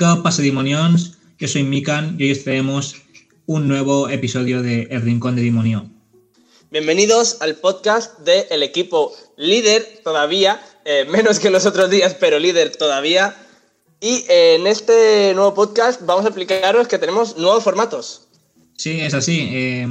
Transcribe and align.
Chica, 0.00 0.22
Pasedimonions, 0.22 1.18
yo 1.38 1.46
soy 1.46 1.62
Mikan 1.62 2.16
y 2.18 2.24
hoy 2.24 2.32
os 2.32 2.42
traemos 2.42 2.96
un 3.44 3.68
nuevo 3.68 4.08
episodio 4.08 4.62
de 4.62 4.88
El 4.90 5.02
Rincón 5.02 5.36
de 5.36 5.42
Dimonio. 5.42 5.90
Bienvenidos 6.70 7.36
al 7.42 7.56
podcast 7.56 8.18
del 8.20 8.62
equipo 8.62 9.12
líder 9.36 10.00
todavía, 10.02 10.58
eh, 10.86 11.04
menos 11.10 11.38
que 11.38 11.50
los 11.50 11.66
otros 11.66 11.90
días, 11.90 12.16
pero 12.18 12.38
líder 12.38 12.74
todavía. 12.76 13.36
Y 14.00 14.24
eh, 14.30 14.54
en 14.58 14.66
este 14.66 15.34
nuevo 15.34 15.52
podcast 15.52 16.00
vamos 16.06 16.24
a 16.24 16.28
explicaros 16.28 16.88
que 16.88 16.96
tenemos 16.96 17.36
nuevos 17.36 17.62
formatos. 17.62 18.26
Sí, 18.78 19.02
es 19.02 19.12
así. 19.12 19.50
Eh, 19.52 19.86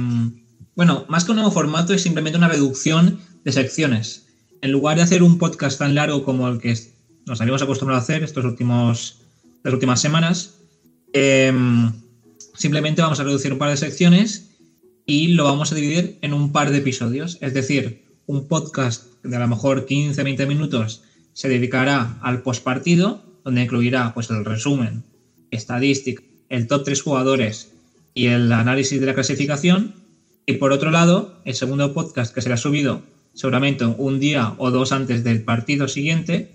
bueno, 0.74 1.04
más 1.08 1.22
que 1.22 1.30
un 1.30 1.36
nuevo 1.36 1.52
formato 1.52 1.94
es 1.94 2.02
simplemente 2.02 2.36
una 2.36 2.48
reducción 2.48 3.20
de 3.44 3.52
secciones. 3.52 4.26
En 4.60 4.72
lugar 4.72 4.96
de 4.96 5.04
hacer 5.04 5.22
un 5.22 5.38
podcast 5.38 5.78
tan 5.78 5.94
largo 5.94 6.24
como 6.24 6.48
el 6.48 6.60
que 6.60 6.76
nos 7.26 7.40
habíamos 7.40 7.62
acostumbrado 7.62 8.00
a 8.00 8.02
hacer 8.02 8.24
estos 8.24 8.44
últimos 8.44 9.19
las 9.62 9.74
últimas 9.74 10.00
semanas. 10.00 10.58
Em, 11.12 11.92
simplemente 12.54 13.02
vamos 13.02 13.20
a 13.20 13.24
reducir 13.24 13.52
un 13.52 13.58
par 13.58 13.70
de 13.70 13.76
secciones 13.76 14.50
y 15.06 15.28
lo 15.28 15.44
vamos 15.44 15.72
a 15.72 15.74
dividir 15.74 16.18
en 16.22 16.34
un 16.34 16.52
par 16.52 16.70
de 16.70 16.78
episodios. 16.78 17.38
Es 17.40 17.54
decir, 17.54 18.04
un 18.26 18.46
podcast 18.46 19.22
de 19.22 19.36
a 19.36 19.40
lo 19.40 19.48
mejor 19.48 19.86
15-20 19.86 20.46
minutos 20.46 21.02
se 21.32 21.48
dedicará 21.48 22.18
al 22.22 22.42
postpartido, 22.42 23.24
donde 23.44 23.62
incluirá 23.62 24.14
pues, 24.14 24.30
el 24.30 24.44
resumen, 24.44 25.04
estadística, 25.50 26.22
el 26.48 26.66
top 26.66 26.84
3 26.84 27.02
jugadores 27.02 27.72
y 28.14 28.26
el 28.26 28.52
análisis 28.52 29.00
de 29.00 29.06
la 29.06 29.14
clasificación. 29.14 29.94
Y 30.46 30.54
por 30.54 30.72
otro 30.72 30.90
lado, 30.90 31.40
el 31.44 31.54
segundo 31.54 31.92
podcast 31.92 32.34
que 32.34 32.42
será 32.42 32.56
subido 32.56 33.02
seguramente 33.34 33.84
un 33.84 34.20
día 34.20 34.54
o 34.58 34.70
dos 34.70 34.92
antes 34.92 35.24
del 35.24 35.42
partido 35.42 35.88
siguiente 35.88 36.52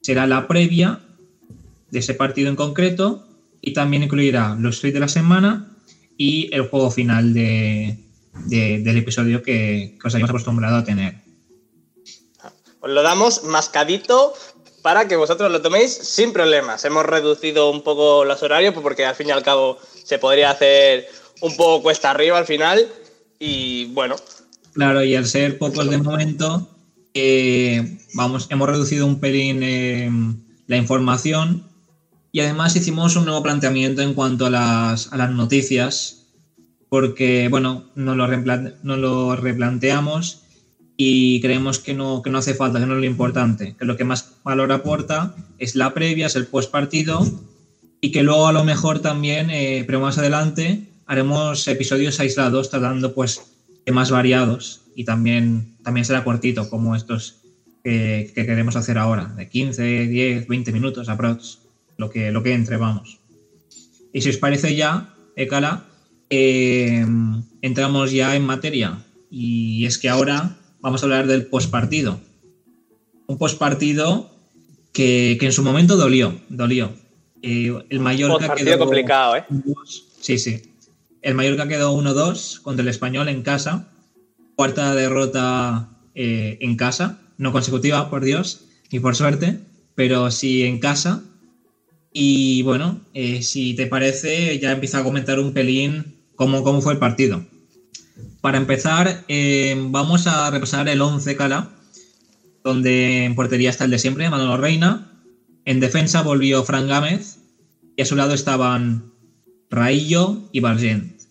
será 0.00 0.26
la 0.26 0.48
previa 0.48 1.00
de 1.92 1.98
ese 1.98 2.14
partido 2.14 2.48
en 2.48 2.56
concreto 2.56 3.24
y 3.60 3.74
también 3.74 4.02
incluirá 4.02 4.56
los 4.58 4.80
tweets 4.80 4.94
de 4.94 5.00
la 5.00 5.08
semana 5.08 5.76
y 6.16 6.52
el 6.52 6.68
juego 6.68 6.90
final 6.90 7.34
de, 7.34 7.98
del 8.48 8.96
episodio 8.96 9.42
que, 9.42 9.98
os 10.02 10.14
hayamos 10.14 10.30
acostumbrado 10.30 10.76
a 10.78 10.84
tener. 10.84 11.22
Os 12.80 12.90
lo 12.90 13.02
damos 13.02 13.44
mascadito 13.44 14.32
para 14.80 15.06
que 15.06 15.16
vosotros 15.16 15.52
lo 15.52 15.60
toméis 15.60 15.92
sin 15.92 16.32
problemas. 16.32 16.84
Hemos 16.84 17.04
reducido 17.04 17.70
un 17.70 17.82
poco 17.82 18.24
los 18.24 18.42
horarios 18.42 18.74
porque 18.74 19.04
al 19.04 19.14
fin 19.14 19.28
y 19.28 19.30
al 19.30 19.42
cabo 19.42 19.78
se 20.02 20.18
podría 20.18 20.50
hacer 20.50 21.06
un 21.42 21.54
poco 21.56 21.82
cuesta 21.82 22.10
arriba 22.10 22.38
al 22.38 22.46
final 22.46 22.88
y 23.38 23.84
bueno. 23.92 24.16
Claro, 24.72 25.04
y 25.04 25.14
al 25.14 25.26
ser 25.26 25.58
pocos 25.58 25.88
de 25.90 25.98
momento, 25.98 26.68
eh, 27.12 27.98
vamos, 28.14 28.46
hemos 28.50 28.68
reducido 28.68 29.06
un 29.06 29.20
pelín 29.20 29.62
eh, 29.62 30.10
la 30.66 30.78
información 30.78 31.70
y 32.32 32.40
además 32.40 32.74
hicimos 32.74 33.14
un 33.16 33.26
nuevo 33.26 33.42
planteamiento 33.42 34.00
en 34.00 34.14
cuanto 34.14 34.46
a 34.46 34.50
las, 34.50 35.10
noticias, 35.30 36.24
porque, 36.88 37.48
bueno, 37.48 37.84
nos 37.94 38.16
lo, 38.16 38.96
lo 38.96 39.36
replanteamos 39.36 40.40
y 40.96 41.42
creemos 41.42 41.78
que 41.78 41.92
no, 41.92 42.22
que 42.22 42.30
no 42.30 42.38
hace 42.38 42.54
falta, 42.54 42.80
que 42.80 42.86
no 42.86 42.94
es 42.94 43.00
lo 43.00 43.06
importante, 43.06 43.76
que 43.78 43.84
lo 43.84 43.98
que 43.98 44.04
más 44.04 44.32
valor 44.44 44.72
aporta 44.72 45.34
es 45.58 45.76
la 45.76 45.92
previa, 45.92 46.26
es 46.26 46.36
el 46.36 46.46
post 46.46 46.70
partido 46.70 47.22
y 48.00 48.10
que 48.12 48.22
luego 48.22 48.46
a 48.46 48.52
lo 48.52 48.64
mejor 48.64 49.00
también, 49.00 49.50
eh, 49.50 49.84
pero 49.86 50.00
más 50.00 50.16
adelante, 50.16 50.88
haremos 51.06 51.68
episodios 51.68 52.18
aislados 52.18 52.70
tratando 52.70 53.14
pues 53.14 53.42
temas 53.84 54.10
variados 54.10 54.80
y 54.96 55.04
también, 55.04 55.76
también 55.82 56.06
será 56.06 56.24
cortito 56.24 56.70
como 56.70 56.96
estos 56.96 57.42
que, 57.84 58.32
que 58.34 58.46
queremos 58.46 58.76
hacer 58.76 58.96
ahora, 58.96 59.26
de 59.36 59.48
15, 59.48 60.06
10, 60.06 60.48
20 60.48 60.72
minutos 60.72 61.08
aprox 61.08 61.61
lo 62.02 62.10
que, 62.10 62.32
lo 62.32 62.42
que 62.42 62.52
entre, 62.52 62.78
vamos. 62.78 63.20
Y 64.12 64.22
si 64.22 64.30
os 64.30 64.36
parece 64.36 64.74
ya, 64.74 65.14
Ekala, 65.36 65.84
eh, 66.30 67.06
entramos 67.62 68.10
ya 68.10 68.34
en 68.34 68.44
materia. 68.44 69.04
Y 69.30 69.86
es 69.86 69.98
que 69.98 70.08
ahora 70.08 70.56
vamos 70.80 71.02
a 71.02 71.06
hablar 71.06 71.28
del 71.28 71.46
postpartido. 71.46 72.18
Un 73.28 73.38
postpartido 73.38 74.32
que, 74.92 75.36
que 75.38 75.46
en 75.46 75.52
su 75.52 75.62
momento 75.62 75.96
dolió, 75.96 76.40
dolió. 76.48 76.92
Eh, 77.40 77.72
el 77.88 78.00
Mallorca 78.00 78.52
quedó 78.56 78.80
complicado, 78.80 79.36
¿eh? 79.36 79.44
Sí, 80.20 80.38
sí. 80.38 80.60
El 81.22 81.36
Mallorca 81.36 81.68
quedó 81.68 81.96
1-2 81.96 82.62
contra 82.62 82.82
el 82.82 82.88
Español 82.88 83.28
en 83.28 83.42
casa. 83.42 83.88
Cuarta 84.56 84.92
derrota 84.96 85.88
eh, 86.16 86.58
en 86.60 86.76
casa, 86.76 87.20
no 87.38 87.52
consecutiva, 87.52 88.10
por 88.10 88.24
Dios, 88.24 88.64
y 88.90 88.98
por 88.98 89.14
suerte, 89.14 89.60
pero 89.94 90.32
sí 90.32 90.64
en 90.64 90.80
casa. 90.80 91.22
Y 92.12 92.62
bueno, 92.62 93.00
eh, 93.14 93.42
si 93.42 93.74
te 93.74 93.86
parece, 93.86 94.58
ya 94.58 94.72
empieza 94.72 94.98
a 94.98 95.04
comentar 95.04 95.38
un 95.38 95.52
pelín 95.52 96.16
cómo, 96.34 96.62
cómo 96.62 96.82
fue 96.82 96.92
el 96.92 96.98
partido. 96.98 97.44
Para 98.40 98.58
empezar, 98.58 99.24
eh, 99.28 99.76
vamos 99.90 100.26
a 100.26 100.50
repasar 100.50 100.88
el 100.88 101.00
11 101.00 101.36
Cala, 101.36 101.70
donde 102.64 103.24
en 103.24 103.34
portería 103.34 103.70
está 103.70 103.84
el 103.84 103.90
de 103.90 103.98
siempre, 103.98 104.28
Manolo 104.28 104.56
Reina. 104.56 105.10
En 105.64 105.80
defensa 105.80 106.22
volvió 106.22 106.64
Fran 106.64 106.88
Gámez 106.88 107.38
y 107.96 108.02
a 108.02 108.04
su 108.04 108.16
lado 108.16 108.34
estaban 108.34 109.12
Raillo 109.70 110.48
y 110.52 110.60
Bargent. 110.60 111.22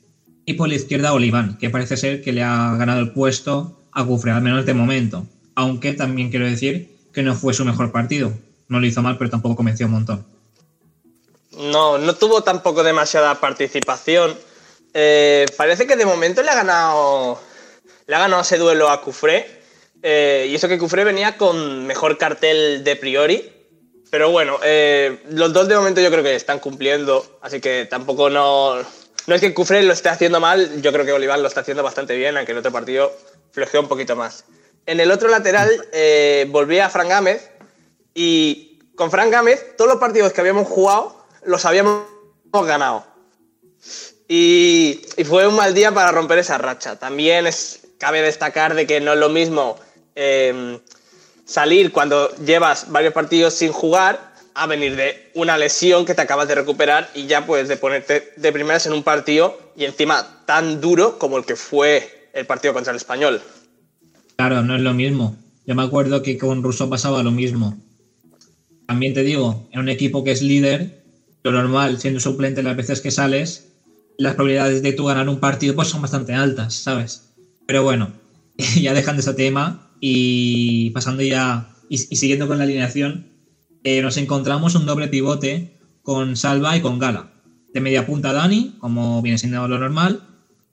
Y 0.45 0.53
por 0.53 0.69
la 0.69 0.75
izquierda 0.75 1.13
Oliván, 1.13 1.57
que 1.57 1.69
parece 1.69 1.97
ser 1.97 2.21
que 2.21 2.33
le 2.33 2.43
ha 2.43 2.75
ganado 2.75 3.01
el 3.01 3.11
puesto 3.11 3.79
a 3.91 4.01
Gufre, 4.01 4.31
al 4.31 4.41
menos 4.41 4.65
de 4.65 4.73
momento. 4.73 5.27
Aunque 5.53 5.93
también 5.93 6.29
quiero 6.29 6.45
decir 6.45 6.89
que 7.13 7.23
no 7.23 7.35
fue 7.35 7.53
su 7.53 7.65
mejor 7.65 7.91
partido. 7.91 8.33
No 8.67 8.79
lo 8.79 8.87
hizo 8.87 9.01
mal, 9.01 9.17
pero 9.17 9.29
tampoco 9.29 9.57
convenció 9.57 9.85
un 9.85 9.91
montón. 9.91 10.25
No, 11.61 11.99
no 11.99 12.15
tuvo 12.15 12.41
tampoco 12.41 12.81
demasiada 12.81 13.35
participación. 13.35 14.35
Eh, 14.95 15.45
parece 15.55 15.85
que 15.85 15.95
de 15.95 16.07
momento 16.07 16.41
le 16.41 16.49
ha 16.49 16.55
ganado. 16.55 17.39
Le 18.07 18.15
ha 18.15 18.19
ganado 18.19 18.41
ese 18.41 18.57
duelo 18.57 18.89
a 18.89 19.01
Cufré. 19.01 19.61
Eh, 20.01 20.47
y 20.49 20.55
eso 20.55 20.67
que 20.67 20.79
Cufré 20.79 21.03
venía 21.03 21.37
con 21.37 21.85
mejor 21.85 22.17
cartel 22.17 22.83
de 22.83 22.95
priori. 22.95 23.53
Pero 24.09 24.31
bueno, 24.31 24.57
eh, 24.63 25.21
los 25.29 25.53
dos 25.53 25.67
de 25.67 25.75
momento 25.75 26.01
yo 26.01 26.09
creo 26.09 26.23
que 26.23 26.35
están 26.35 26.57
cumpliendo. 26.57 27.37
Así 27.43 27.61
que 27.61 27.85
tampoco 27.85 28.31
no. 28.31 28.77
No 29.27 29.35
es 29.35 29.39
que 29.39 29.53
Cufré 29.53 29.83
lo 29.83 29.93
esté 29.93 30.09
haciendo 30.09 30.39
mal, 30.39 30.81
yo 30.81 30.91
creo 30.91 31.05
que 31.05 31.13
Olivar 31.13 31.37
lo 31.37 31.47
está 31.47 31.61
haciendo 31.61 31.83
bastante 31.83 32.15
bien, 32.15 32.37
aunque 32.37 32.53
el 32.53 32.57
otro 32.57 32.71
partido 32.71 33.15
flojeó 33.51 33.81
un 33.81 33.87
poquito 33.87 34.15
más. 34.15 34.45
En 34.87 34.99
el 34.99 35.11
otro 35.11 35.29
lateral 35.29 35.69
volvía 36.47 36.89
Fran 36.89 37.07
Gámez 37.07 37.51
y 38.15 38.79
con 38.95 39.11
Fran 39.11 39.29
Gámez 39.29 39.77
todos 39.77 39.91
los 39.91 39.99
partidos 39.99 40.33
que 40.33 40.41
habíamos 40.41 40.67
jugado 40.67 41.20
los 41.45 41.65
habíamos 41.65 42.05
ganado. 42.53 43.05
Y, 44.27 45.01
fue 45.25 45.47
un 45.47 45.55
mal 45.55 45.73
día 45.73 45.93
para 45.93 46.11
romper 46.11 46.39
esa 46.39 46.57
racha. 46.57 46.97
También 46.97 47.47
es, 47.47 47.87
cabe 47.97 48.21
destacar 48.21 48.75
de 48.75 48.87
que 48.87 49.01
no 49.01 49.13
es 49.13 49.19
lo 49.19 49.29
mismo 49.29 49.77
em, 50.15 50.79
salir 51.45 51.91
cuando 51.91 52.33
llevas 52.37 52.89
varios 52.91 53.13
partidos 53.13 53.53
sin 53.53 53.71
jugar 53.71 54.31
a 54.53 54.67
venir 54.67 54.95
de 54.95 55.31
una 55.35 55.57
lesión 55.57 56.05
que 56.05 56.13
te 56.13 56.21
acabas 56.21 56.47
de 56.47 56.55
recuperar 56.55 57.09
y 57.13 57.25
ya 57.25 57.45
puedes 57.45 57.67
de 57.67 57.77
ponerte 57.77 58.33
de 58.35 58.51
primeras 58.51 58.85
en 58.85 58.93
un 58.93 59.03
partido 59.03 59.57
y 59.75 59.85
encima 59.85 60.43
tan 60.45 60.81
duro 60.81 61.19
como 61.19 61.37
el 61.37 61.45
que 61.45 61.55
fue 61.55 62.29
el 62.33 62.45
partido 62.45 62.73
contra 62.73 62.91
el 62.91 62.97
español. 62.97 63.41
Claro, 64.37 64.61
no 64.61 64.75
es 64.75 64.81
lo 64.81 64.93
mismo. 64.93 65.35
Yo 65.65 65.75
me 65.75 65.83
acuerdo 65.83 66.21
que 66.23 66.37
con 66.37 66.63
Russo 66.63 66.89
pasaba 66.89 67.23
lo 67.23 67.31
mismo. 67.31 67.77
También 68.87 69.13
te 69.13 69.23
digo, 69.23 69.67
en 69.71 69.81
un 69.81 69.89
equipo 69.89 70.23
que 70.23 70.31
es 70.31 70.41
líder, 70.41 71.00
lo 71.43 71.51
normal, 71.51 71.99
siendo 71.99 72.19
suplente 72.19 72.63
las 72.63 72.75
veces 72.75 73.01
que 73.01 73.11
sales, 73.11 73.69
las 74.17 74.35
probabilidades 74.35 74.81
de 74.83 74.93
tú 74.93 75.05
ganar 75.05 75.27
un 75.29 75.39
partido 75.39 75.75
pues 75.75 75.87
son 75.87 76.01
bastante 76.01 76.33
altas, 76.33 76.75
¿sabes? 76.75 77.29
Pero 77.65 77.83
bueno, 77.83 78.11
ya 78.81 78.93
dejando 78.93 79.21
ese 79.21 79.33
tema 79.33 79.89
y 79.99 80.91
pasando 80.91 81.23
ya 81.23 81.75
y, 81.89 81.97
siguiendo 81.97 82.47
con 82.47 82.57
la 82.57 82.63
alineación, 82.63 83.27
eh, 83.83 84.01
nos 84.01 84.17
encontramos 84.17 84.75
un 84.75 84.85
doble 84.85 85.07
pivote 85.07 85.77
con 86.03 86.35
Salva 86.35 86.77
y 86.77 86.81
con 86.81 86.99
Gala. 86.99 87.31
De 87.73 87.81
media 87.81 88.05
punta 88.05 88.33
Dani, 88.33 88.75
como 88.79 89.21
viene 89.21 89.37
siendo 89.37 89.67
lo 89.67 89.79
normal, 89.79 90.21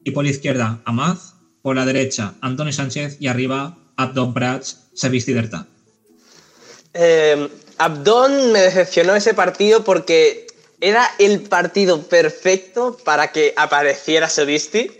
y 0.05 0.11
por 0.11 0.25
la 0.25 0.31
izquierda 0.31 0.81
Amaz, 0.85 1.35
por 1.63 1.77
la 1.77 1.87
derecha 1.87 2.35
Antonio 2.41 2.73
Sánchez 2.73 3.19
y 3.21 3.29
arriba 3.29 3.79
Abdon 3.97 4.35
Prats, 4.35 4.89
Sabis 4.95 5.27
Eh, 6.95 7.49
Abdon 7.79 8.53
me 8.53 8.61
decepcionó 8.61 9.15
ese 9.15 9.35
partido 9.35 9.85
porque 9.85 10.48
era 10.81 11.11
el 11.19 11.43
partido 11.43 12.03
perfecto 12.03 12.97
para 13.05 13.33
que 13.33 13.53
apareciera 13.57 14.29
Sobisti, 14.29 14.91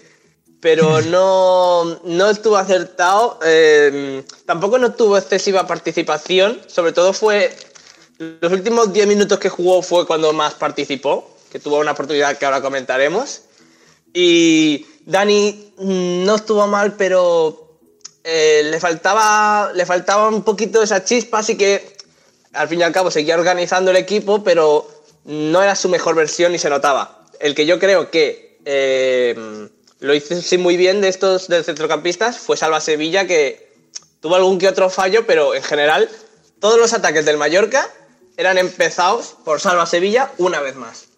pero 0.61 1.01
no, 1.03 2.01
no 2.05 2.31
estuvo 2.31 2.57
acertado. 2.57 3.39
Em, 3.45 4.23
tampoco 4.47 4.79
no 4.79 4.93
tuvo 4.93 5.19
excesiva 5.19 5.67
participación, 5.67 6.61
sobre 6.67 6.93
todo 6.93 7.13
fue. 7.13 7.55
Los 8.19 8.51
últimos 8.51 8.93
10 8.93 9.07
minutos 9.07 9.39
que 9.39 9.49
jugó 9.49 9.81
fue 9.81 10.05
cuando 10.05 10.33
más 10.33 10.55
participó, 10.55 11.37
que 11.53 11.61
tuvo 11.61 11.79
una 11.79 11.93
oportunidad 11.93 12.37
que 12.37 12.47
ahora 12.47 12.61
comentaremos. 12.61 13.43
Y 14.13 14.87
Dani 15.07 15.75
no 15.79 16.35
estuvo 16.35 16.67
mal, 16.67 16.95
pero 16.95 17.79
eh, 18.25 18.63
le, 18.65 18.81
faltaba, 18.81 19.71
le 19.73 19.87
faltaba 19.87 20.29
un 20.29 20.43
poquito 20.43 20.83
esa 20.83 21.05
chispa, 21.05 21.39
así 21.39 21.57
que 21.57 21.97
al 22.53 22.67
fin 22.67 22.81
y 22.81 22.83
al 22.83 22.93
cabo 22.93 23.11
seguía 23.11 23.37
organizando 23.37 23.93
el 23.93 23.97
equipo, 23.97 24.43
pero 24.43 24.98
no 25.29 25.63
era 25.63 25.77
su 25.77 25.89
mejor 25.91 26.17
versión 26.17 26.55
y 26.55 26.59
se 26.59 26.71
notaba. 26.71 27.27
El 27.39 27.55
que 27.55 27.67
yo 27.67 27.79
creo 27.79 28.11
que 28.11 28.59
eh, 28.65 29.69
lo 30.01 30.15
hizo 30.15 30.35
muy 30.59 30.77
bien 30.77 31.01
de 31.03 31.09
estos 31.09 31.49
del 31.49 31.65
centrocampistas 31.65 32.39
fue 32.39 32.57
Salva 32.57 32.81
Sevilla, 32.81 33.27
que 33.27 33.71
tuvo 34.21 34.37
algún 34.37 34.59
que 34.59 34.67
otro 34.67 34.89
fallo, 34.89 35.27
pero 35.27 35.55
en 35.55 35.63
general 35.63 36.09
todos 36.61 36.79
los 36.79 36.95
ataques 36.95 37.27
del 37.27 37.37
Mallorca 37.37 37.87
eran 38.39 38.57
empezados 38.57 39.37
por 39.45 39.61
Salva 39.61 39.85
Sevilla 39.85 40.33
una 40.39 40.61
vez 40.61 40.77
más. 40.77 41.09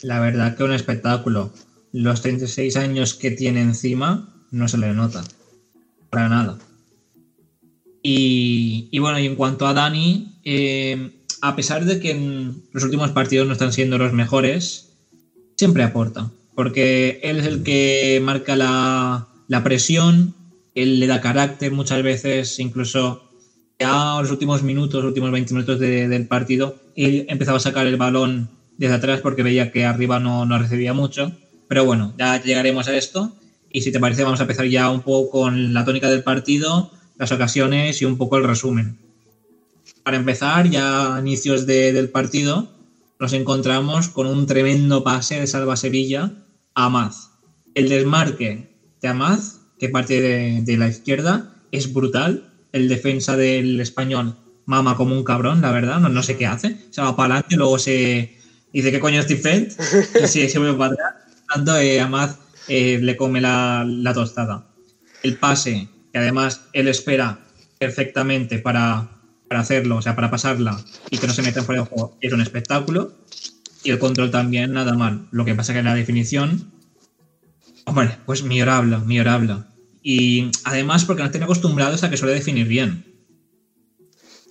La 0.00 0.18
verdad 0.18 0.56
que 0.56 0.64
un 0.64 0.72
espectáculo. 0.72 1.52
Los 1.92 2.22
36 2.22 2.76
años 2.76 3.14
que 3.14 3.32
tiene 3.32 3.60
encima 3.60 4.34
no 4.50 4.66
se 4.66 4.78
le 4.78 4.92
nota. 4.94 5.24
Para 6.08 6.28
nada. 6.28 6.58
Y, 8.02 8.98
bueno, 8.98 9.18
y 9.18 9.26
en 9.26 9.36
cuanto 9.36 9.66
a 9.66 9.74
Dani, 9.74 10.40
eh, 10.44 11.17
a 11.40 11.56
pesar 11.56 11.84
de 11.84 12.00
que 12.00 12.10
en 12.10 12.62
los 12.72 12.84
últimos 12.84 13.10
partidos 13.10 13.46
no 13.46 13.52
están 13.52 13.72
siendo 13.72 13.98
los 13.98 14.12
mejores, 14.12 14.90
siempre 15.56 15.82
aporta. 15.82 16.30
Porque 16.54 17.20
él 17.22 17.38
es 17.38 17.46
el 17.46 17.62
que 17.62 18.20
marca 18.22 18.56
la, 18.56 19.28
presión, 19.62 20.34
él 20.74 21.00
le 21.00 21.06
da 21.06 21.20
carácter 21.20 21.72
muchas 21.72 22.02
veces, 22.02 22.58
incluso 22.58 23.30
ya 23.78 24.16
en 24.16 24.22
los 24.22 24.30
últimos 24.30 24.62
minutos, 24.62 25.02
los 25.02 25.10
últimos 25.10 25.30
20 25.30 25.54
minutos 25.54 25.78
del 25.78 26.26
partido, 26.26 26.76
él 26.96 27.26
empezaba 27.28 27.58
a 27.58 27.60
sacar 27.60 27.86
el 27.86 27.96
balón 27.96 28.50
desde 28.76 28.94
atrás 28.94 29.20
porque 29.20 29.42
veía 29.42 29.70
que 29.70 29.84
arriba 29.84 30.18
no, 30.18 30.46
no 30.46 30.58
recibía 30.58 30.92
mucho. 30.92 31.32
Pero 31.68 31.84
bueno, 31.84 32.14
ya 32.18 32.42
llegaremos 32.42 32.88
a 32.88 32.96
esto. 32.96 33.32
Y 33.70 33.82
si 33.82 33.92
te 33.92 34.00
parece, 34.00 34.24
vamos 34.24 34.40
a 34.40 34.44
empezar 34.44 34.66
ya 34.66 34.90
un 34.90 35.02
poco 35.02 35.30
con 35.30 35.74
la 35.74 35.84
tónica 35.84 36.08
del 36.08 36.22
partido, 36.22 36.90
las 37.18 37.30
ocasiones 37.30 38.00
y 38.00 38.04
un 38.04 38.16
poco 38.16 38.38
el 38.38 38.44
resumen. 38.44 38.98
Para 40.08 40.16
empezar, 40.16 40.70
ya 40.70 41.16
a 41.16 41.20
inicios 41.20 41.66
del 41.66 42.08
partido, 42.08 42.72
nos 43.20 43.34
encontramos 43.34 44.08
con 44.08 44.26
un 44.26 44.46
tremendo 44.46 45.04
pase 45.04 45.38
de 45.38 45.46
Salva 45.46 45.76
Sevilla 45.76 46.32
a 46.74 46.86
Amaz. 46.86 47.32
El 47.74 47.90
desmarque 47.90 48.74
de 49.02 49.08
Amaz, 49.08 49.58
que 49.78 49.90
parte 49.90 50.62
de, 50.62 50.76
la 50.78 50.88
izquierda, 50.88 51.52
es 51.72 51.92
brutal 51.92 52.50
el 52.72 52.88
defensa 52.88 53.36
del 53.36 53.78
español 53.80 54.34
mama 54.64 54.96
como 54.96 55.14
un 55.14 55.24
cabrón, 55.24 55.60
la 55.60 55.72
verdad, 55.72 56.00
no, 56.00 56.22
sé 56.22 56.38
qué 56.38 56.46
hace. 56.46 56.78
Se 56.88 57.02
va 57.02 57.14
para 57.14 57.34
adelante, 57.34 57.56
luego 57.56 57.78
se 57.78 58.34
dice, 58.72 58.90
¿qué 58.90 59.00
coño 59.00 59.20
es 59.20 59.42
Feld? 59.42 59.76
Y 60.24 60.26
se, 60.26 60.48
se 60.48 60.58
vuelve 60.58 60.78
para 60.78 60.94
atrás. 60.94 61.14
Tanto 61.52 61.76
eh, 61.76 62.00
Amaz 62.00 62.38
eh, 62.66 62.98
le 62.98 63.14
come 63.14 63.42
la, 63.42 63.84
tostada. 64.14 64.66
El 65.22 65.36
pase, 65.36 65.86
que 66.14 66.18
además 66.18 66.62
él 66.72 66.88
espera 66.88 67.40
perfectamente 67.78 68.58
para, 68.58 69.17
para, 69.48 69.60
hacerlo, 69.60 69.96
o 69.96 70.02
sea, 70.02 70.14
para 70.14 70.30
pasarla 70.30 70.82
y 71.10 71.18
que 71.18 71.26
no 71.26 71.32
se 71.32 71.42
meta 71.42 71.62
fuera 71.62 71.82
de 71.82 71.88
juego, 71.88 72.16
es 72.20 72.32
un 72.32 72.40
espectáculo. 72.40 73.12
Y 73.84 73.90
el 73.90 73.98
control 73.98 74.30
también, 74.30 74.72
nada 74.72 74.94
mal. 74.94 75.28
Lo 75.30 75.44
que 75.44 75.54
pasa 75.54 75.72
que 75.72 75.82
la 75.82 75.94
definición, 75.94 76.72
hombre, 77.84 78.18
pues 78.26 78.42
miorable, 78.42 78.98
miorable. 78.98 79.56
Y 80.02 80.50
además 80.64 81.04
porque 81.04 81.22
nos 81.22 81.30
tiene 81.30 81.44
acostumbrados 81.44 82.02
a 82.02 82.10
que 82.10 82.16
suele 82.16 82.34
definir 82.34 82.66
bien. 82.66 83.04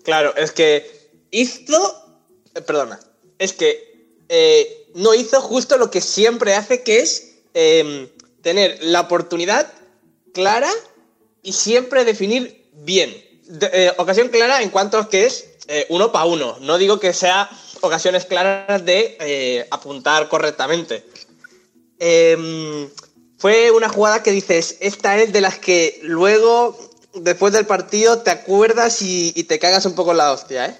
Claro, 0.03 0.35
es 0.35 0.51
que 0.51 1.09
hizo. 1.31 2.21
Eh, 2.55 2.61
perdona. 2.61 2.99
Es 3.37 3.53
que 3.53 4.15
eh, 4.29 4.87
no 4.95 5.13
hizo 5.13 5.41
justo 5.41 5.77
lo 5.77 5.91
que 5.91 6.01
siempre 6.01 6.55
hace, 6.55 6.83
que 6.83 6.99
es 6.99 7.39
eh, 7.53 8.11
tener 8.41 8.79
la 8.81 9.01
oportunidad 9.01 9.71
clara 10.33 10.71
y 11.43 11.53
siempre 11.53 12.05
definir 12.05 12.65
bien. 12.73 13.26
De, 13.47 13.69
eh, 13.71 13.93
ocasión 13.97 14.29
clara 14.29 14.61
en 14.61 14.69
cuanto 14.69 14.97
a 14.97 15.09
que 15.09 15.25
es 15.25 15.45
eh, 15.67 15.85
uno 15.89 16.11
para 16.11 16.25
uno. 16.25 16.57
No 16.61 16.77
digo 16.77 16.99
que 16.99 17.13
sea 17.13 17.49
ocasiones 17.81 18.25
claras 18.25 18.85
de 18.85 19.67
apuntar 19.71 20.29
correctamente. 20.29 21.05
Em, 21.99 22.89
fue 23.37 23.71
una 23.71 23.89
jugada 23.89 24.23
que 24.23 24.31
dices, 24.31 24.77
esta 24.81 25.17
es 25.17 25.31
de 25.33 25.41
las 25.41 25.57
que 25.59 25.99
luego, 26.03 26.77
después 27.13 27.53
del 27.53 27.65
partido, 27.65 28.19
te 28.19 28.31
acuerdas 28.31 29.01
y, 29.01 29.31
y 29.35 29.43
te 29.43 29.59
cagas 29.59 29.85
un 29.85 29.95
poco 29.95 30.11
en 30.11 30.17
la 30.17 30.31
hostia, 30.31 30.67
¿eh? 30.67 30.77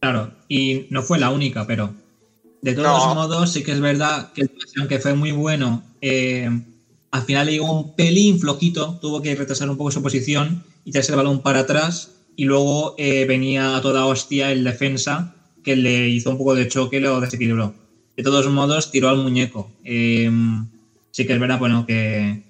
Claro, 0.00 0.32
y 0.48 0.86
no 0.90 1.02
fue 1.02 1.18
la 1.18 1.30
única, 1.30 1.66
pero 1.66 1.92
de 2.62 2.74
todos 2.74 3.06
no. 3.06 3.14
modos 3.14 3.52
sí 3.52 3.62
que 3.62 3.72
es 3.72 3.80
verdad 3.80 4.32
que 4.32 4.48
aunque 4.78 4.98
fue 4.98 5.14
muy 5.14 5.32
bueno, 5.32 5.82
eh, 6.00 6.50
al 7.10 7.22
final 7.22 7.46
le 7.46 7.52
llegó 7.52 7.72
un 7.72 7.94
pelín 7.94 8.38
flojito, 8.38 8.98
tuvo 9.00 9.22
que 9.22 9.34
retrasar 9.34 9.70
un 9.70 9.76
poco 9.76 9.90
su 9.90 10.02
posición 10.02 10.64
y 10.84 10.92
traerse 10.92 11.12
el 11.12 11.16
balón 11.16 11.40
para 11.40 11.60
atrás 11.60 12.10
y 12.36 12.44
luego 12.44 12.94
eh, 12.98 13.24
venía 13.26 13.76
a 13.76 13.82
toda 13.82 14.06
hostia 14.06 14.52
el 14.52 14.64
defensa 14.64 15.34
que 15.64 15.76
le 15.76 16.08
hizo 16.08 16.30
un 16.30 16.38
poco 16.38 16.54
de 16.54 16.68
choque 16.68 16.98
y 16.98 17.00
lo 17.00 17.20
desequilibró. 17.20 17.74
De 18.16 18.22
todos 18.22 18.46
modos, 18.48 18.90
tiró 18.90 19.08
al 19.08 19.18
muñeco. 19.18 19.70
Eh, 19.84 20.30
sí 21.10 21.26
que 21.26 21.32
es 21.32 21.40
verdad, 21.40 21.58
bueno, 21.58 21.86
que, 21.86 22.42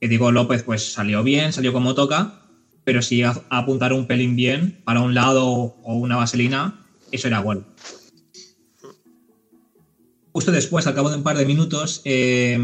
que 0.00 0.08
Diego 0.08 0.32
López 0.32 0.62
pues 0.62 0.92
salió 0.92 1.22
bien, 1.22 1.52
salió 1.52 1.72
como 1.72 1.94
toca, 1.94 2.42
pero 2.84 3.02
si 3.02 3.22
a, 3.22 3.30
a 3.50 3.58
apuntar 3.58 3.92
un 3.92 4.06
pelín 4.06 4.36
bien 4.36 4.80
para 4.84 5.00
un 5.00 5.14
lado 5.14 5.46
o 5.46 5.94
una 5.94 6.16
vaselina, 6.16 6.80
eso 7.12 7.28
era 7.28 7.40
gol. 7.40 7.64
Justo 10.32 10.52
después, 10.52 10.86
al 10.86 10.94
cabo 10.94 11.08
de 11.08 11.16
un 11.16 11.22
par 11.22 11.38
de 11.38 11.46
minutos, 11.46 12.02
eh, 12.04 12.58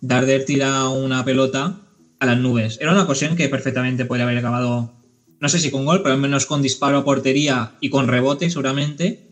Darder 0.00 0.44
tira 0.44 0.88
una 0.88 1.24
pelota 1.24 1.80
a 2.18 2.26
las 2.26 2.38
nubes. 2.38 2.78
Era 2.80 2.92
una 2.92 3.02
ocasión 3.02 3.36
que 3.36 3.48
perfectamente 3.48 4.04
podría 4.04 4.24
haber 4.24 4.38
acabado, 4.38 4.92
no 5.40 5.48
sé 5.48 5.58
si 5.58 5.70
con 5.70 5.84
gol, 5.84 6.02
pero 6.02 6.14
al 6.14 6.20
menos 6.20 6.46
con 6.46 6.62
disparo 6.62 6.98
a 6.98 7.04
portería 7.04 7.76
y 7.80 7.90
con 7.90 8.08
rebote 8.08 8.50
seguramente, 8.50 9.26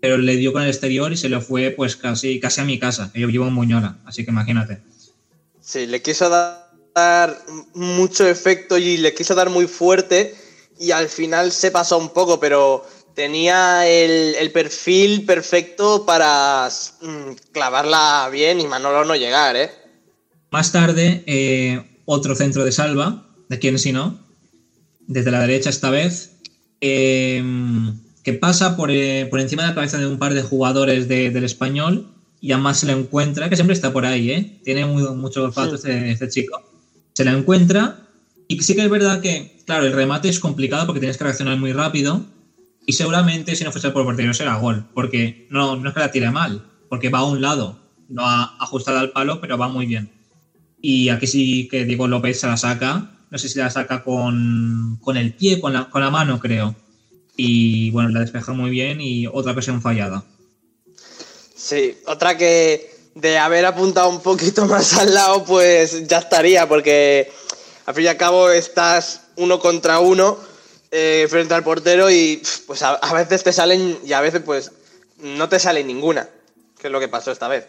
pero 0.00 0.18
le 0.18 0.36
dio 0.36 0.52
con 0.52 0.62
el 0.62 0.68
exterior 0.68 1.12
y 1.12 1.16
se 1.16 1.28
le 1.28 1.40
fue 1.40 1.70
pues 1.70 1.96
casi, 1.96 2.40
casi 2.40 2.60
a 2.60 2.64
mi 2.64 2.78
casa, 2.78 3.10
yo 3.14 3.26
vivo 3.26 3.46
en 3.46 3.52
Muñola, 3.52 3.98
así 4.04 4.24
que 4.24 4.30
imagínate. 4.30 4.82
Sí, 5.60 5.86
le 5.86 6.00
quiso 6.02 6.28
dar 6.28 7.38
mucho 7.74 8.26
efecto 8.26 8.78
y 8.78 8.96
le 8.96 9.14
quiso 9.14 9.34
dar 9.34 9.50
muy 9.50 9.66
fuerte 9.66 10.34
y 10.78 10.90
al 10.90 11.08
final 11.08 11.52
se 11.52 11.70
pasó 11.70 11.98
un 11.98 12.08
poco, 12.08 12.40
pero 12.40 12.84
tenía 13.14 13.86
el, 13.86 14.50
perfil 14.50 15.26
perfecto 15.26 16.06
para 16.06 16.68
mmm, 17.02 17.32
clavarla 17.52 18.28
bien 18.32 18.60
y 18.60 18.66
Manolo 18.66 19.04
no 19.04 19.14
llegar, 19.14 19.56
¿eh? 19.56 19.70
Más 20.50 20.72
tarde, 20.72 21.22
eh, 21.26 21.82
otro 22.04 22.34
centro 22.34 22.64
de 22.64 22.72
salva, 22.72 23.26
de 23.48 23.58
quién 23.58 23.78
si 23.78 23.92
no, 23.92 24.18
desde 25.06 25.30
la 25.30 25.40
derecha 25.40 25.70
esta 25.70 25.90
vez, 25.90 26.38
eh, 26.80 27.42
que 28.22 28.32
pasa 28.32 28.76
por, 28.76 28.90
eh, 28.90 29.26
por, 29.30 29.40
encima 29.40 29.62
de 29.62 29.68
la 29.68 29.74
cabeza 29.74 29.98
de 29.98 30.06
un 30.06 30.18
par 30.18 30.34
de 30.34 30.42
jugadores 30.42 31.08
de, 31.08 31.30
del 31.30 31.44
español 31.44 32.08
y 32.40 32.52
además 32.52 32.80
se 32.80 32.86
lo 32.86 32.92
encuentra, 32.92 33.48
que 33.48 33.56
siempre 33.56 33.74
está 33.74 33.92
por 33.92 34.06
ahí, 34.06 34.30
¿eh? 34.30 34.60
tiene 34.64 34.86
muy, 34.86 35.02
mucho 35.14 35.44
olfato 35.44 35.76
sí. 35.76 35.88
este, 35.88 36.10
este 36.12 36.28
chico. 36.28 36.62
Se 37.12 37.24
lo 37.24 37.32
encuentra 37.32 38.08
y 38.48 38.60
sí 38.62 38.74
que 38.74 38.82
es 38.82 38.90
verdad 38.90 39.20
que, 39.20 39.62
claro, 39.66 39.86
el 39.86 39.92
remate 39.92 40.28
es 40.28 40.40
complicado 40.40 40.86
porque 40.86 41.00
tienes 41.00 41.16
que 41.16 41.24
reaccionar 41.24 41.58
muy 41.58 41.72
rápido 41.72 42.24
y 42.86 42.92
seguramente 42.92 43.54
si 43.56 43.64
no 43.64 43.72
fuese 43.72 43.90
por 43.90 44.04
portero 44.04 44.34
será 44.34 44.56
gol, 44.56 44.86
porque 44.94 45.46
no, 45.50 45.76
no 45.76 45.88
es 45.88 45.94
que 45.94 46.00
la 46.00 46.10
tire 46.10 46.30
mal, 46.30 46.66
porque 46.88 47.08
va 47.08 47.20
a 47.20 47.24
un 47.24 47.40
lado, 47.40 47.78
no 48.08 48.26
ha 48.26 48.56
ajustado 48.58 48.98
al 48.98 49.12
palo, 49.12 49.40
pero 49.40 49.56
va 49.56 49.68
muy 49.68 49.86
bien. 49.86 50.10
Y 50.82 51.08
aquí 51.10 51.26
sí 51.26 51.68
que 51.68 51.84
Diego 51.84 52.08
López 52.08 52.40
se 52.40 52.46
la 52.46 52.56
saca, 52.56 53.10
no 53.30 53.38
sé 53.38 53.48
si 53.48 53.58
la 53.58 53.70
saca 53.70 54.02
con, 54.02 54.98
con 55.02 55.16
el 55.16 55.34
pie, 55.34 55.60
con 55.60 55.72
la, 55.72 55.90
con 55.90 56.02
la 56.02 56.10
mano 56.10 56.40
creo. 56.40 56.74
Y 57.36 57.90
bueno, 57.90 58.10
la 58.10 58.20
despeja 58.20 58.52
muy 58.52 58.70
bien 58.70 59.00
y 59.00 59.26
otra 59.26 59.52
ocasión 59.52 59.80
fallada. 59.80 60.24
Sí, 61.54 61.98
otra 62.06 62.36
que 62.36 62.90
de 63.14 63.38
haber 63.38 63.66
apuntado 63.66 64.08
un 64.08 64.20
poquito 64.20 64.66
más 64.66 64.94
al 64.98 65.14
lado, 65.14 65.44
pues 65.44 66.06
ya 66.06 66.18
estaría, 66.18 66.68
porque 66.68 67.30
al 67.86 67.94
fin 67.94 68.04
y 68.04 68.08
al 68.08 68.16
cabo 68.16 68.50
estás 68.50 69.22
uno 69.36 69.58
contra 69.58 70.00
uno 70.00 70.38
eh, 70.90 71.26
frente 71.30 71.54
al 71.54 71.62
portero 71.62 72.10
y 72.10 72.42
pues 72.66 72.82
a, 72.82 72.94
a, 72.94 73.14
veces 73.14 73.44
te 73.44 73.52
salen 73.52 73.98
y 74.04 74.12
a 74.12 74.20
veces 74.20 74.42
pues 74.44 74.72
no 75.18 75.48
te 75.48 75.58
sale 75.58 75.84
ninguna, 75.84 76.28
que 76.78 76.88
es 76.88 76.92
lo 76.92 77.00
que 77.00 77.08
pasó 77.08 77.30
esta 77.30 77.48
vez. 77.48 77.68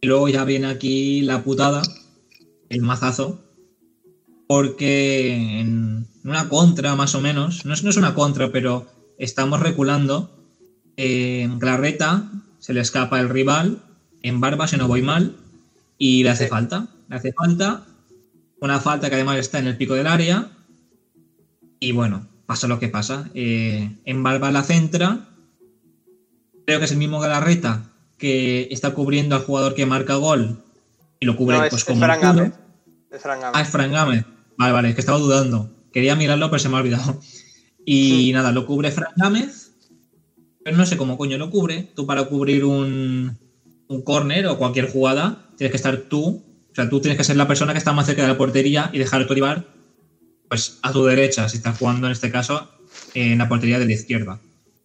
Y 0.00 0.06
luego 0.06 0.28
ya 0.28 0.44
viene 0.44 0.68
aquí 0.68 1.22
la 1.22 1.42
putada, 1.42 1.82
el 2.68 2.82
mazazo, 2.82 3.40
porque 4.46 5.60
en 5.60 6.06
una 6.24 6.48
contra 6.48 6.94
más 6.94 7.14
o 7.14 7.20
menos, 7.20 7.64
no 7.64 7.74
es, 7.74 7.82
no 7.82 7.90
es 7.90 7.96
una 7.96 8.14
contra, 8.14 8.52
pero 8.52 8.86
estamos 9.18 9.60
reculando, 9.60 10.30
en 10.96 11.52
eh, 11.52 11.56
Clarreta 11.58 12.30
se 12.58 12.74
le 12.74 12.80
escapa 12.80 13.20
el 13.20 13.28
rival, 13.28 13.82
en 14.22 14.40
Barba 14.40 14.68
se 14.68 14.76
no 14.76 14.88
voy 14.88 15.02
mal, 15.02 15.36
y 15.96 16.22
le 16.22 16.30
hace 16.30 16.44
sí. 16.44 16.50
falta, 16.50 16.88
le 17.08 17.16
hace 17.16 17.32
falta, 17.32 17.84
una 18.60 18.80
falta 18.80 19.08
que 19.08 19.16
además 19.16 19.38
está 19.38 19.58
en 19.58 19.66
el 19.66 19.76
pico 19.76 19.94
del 19.94 20.06
área, 20.06 20.50
y 21.80 21.92
bueno, 21.92 22.26
pasa 22.46 22.66
lo 22.66 22.78
que 22.78 22.88
pasa. 22.88 23.28
Eh, 23.34 23.96
en 24.04 24.22
Barba 24.22 24.50
la 24.50 24.64
centra. 24.64 25.28
Creo 26.66 26.78
que 26.78 26.86
es 26.86 26.92
el 26.92 26.98
mismo 26.98 27.20
Galarreta 27.20 27.87
que 28.18 28.68
está 28.70 28.90
cubriendo 28.90 29.36
al 29.36 29.42
jugador 29.42 29.74
que 29.74 29.86
marca 29.86 30.16
gol. 30.16 30.62
Y 31.20 31.26
lo 31.26 31.36
cubre 31.36 31.56
no, 31.56 31.64
es, 31.64 31.70
pues 31.70 31.82
es 31.82 31.86
como. 31.86 32.04
Es 32.04 32.20
Gámez. 32.20 32.52
Ah, 33.54 33.62
es 33.62 33.68
Fran 33.68 33.92
Gámez. 33.92 34.24
Vale, 34.56 34.72
vale, 34.72 34.88
es 34.90 34.94
que 34.94 35.00
estaba 35.00 35.18
dudando. 35.18 35.70
Quería 35.92 36.16
mirarlo, 36.16 36.50
pero 36.50 36.58
se 36.58 36.68
me 36.68 36.76
ha 36.76 36.80
olvidado. 36.80 37.20
Y 37.84 38.10
sí. 38.10 38.32
nada, 38.32 38.52
lo 38.52 38.66
cubre 38.66 38.90
Fran 38.90 39.12
Gámez. 39.16 39.72
pero 40.62 40.76
no 40.76 40.84
sé 40.84 40.96
cómo 40.96 41.16
coño 41.16 41.38
lo 41.38 41.50
cubre. 41.50 41.90
Tú 41.94 42.06
para 42.06 42.24
cubrir 42.24 42.64
un, 42.64 43.38
un 43.88 44.02
corner 44.02 44.46
o 44.46 44.58
cualquier 44.58 44.90
jugada, 44.90 45.48
tienes 45.56 45.70
que 45.70 45.78
estar 45.78 45.96
tú, 45.96 46.44
o 46.70 46.74
sea, 46.74 46.88
tú 46.88 47.00
tienes 47.00 47.16
que 47.16 47.24
ser 47.24 47.36
la 47.36 47.48
persona 47.48 47.72
que 47.72 47.78
está 47.78 47.92
más 47.92 48.06
cerca 48.06 48.22
de 48.22 48.28
la 48.28 48.36
portería 48.36 48.90
y 48.92 48.98
dejar 48.98 49.26
tu 49.26 49.34
rival 49.34 49.66
pues 50.48 50.78
a 50.82 50.92
tu 50.92 51.04
derecha, 51.04 51.48
si 51.48 51.58
estás 51.58 51.78
jugando 51.78 52.06
en 52.06 52.12
este 52.12 52.30
caso 52.30 52.68
en 53.14 53.38
la 53.38 53.48
portería 53.48 53.78
de 53.78 53.86
la 53.86 53.92
izquierda. 53.92 54.40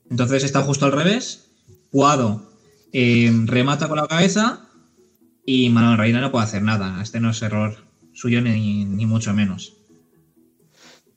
Entonces 0.10 0.44
está 0.44 0.62
justo 0.62 0.86
al 0.86 0.92
revés. 0.92 1.46
Puado 1.92 2.53
eh, 2.94 3.32
remata 3.46 3.88
con 3.88 3.98
la 3.98 4.08
cabeza 4.08 4.70
y 5.46 5.70
Manuel 5.70 5.98
Reina 5.98 6.22
no 6.22 6.32
puede 6.32 6.46
hacer 6.46 6.62
nada. 6.62 7.02
Este 7.02 7.20
no 7.20 7.32
es 7.32 7.42
error 7.42 7.76
suyo 8.14 8.42
ni, 8.42 8.86
mucho 9.06 9.34
menos. 9.34 9.74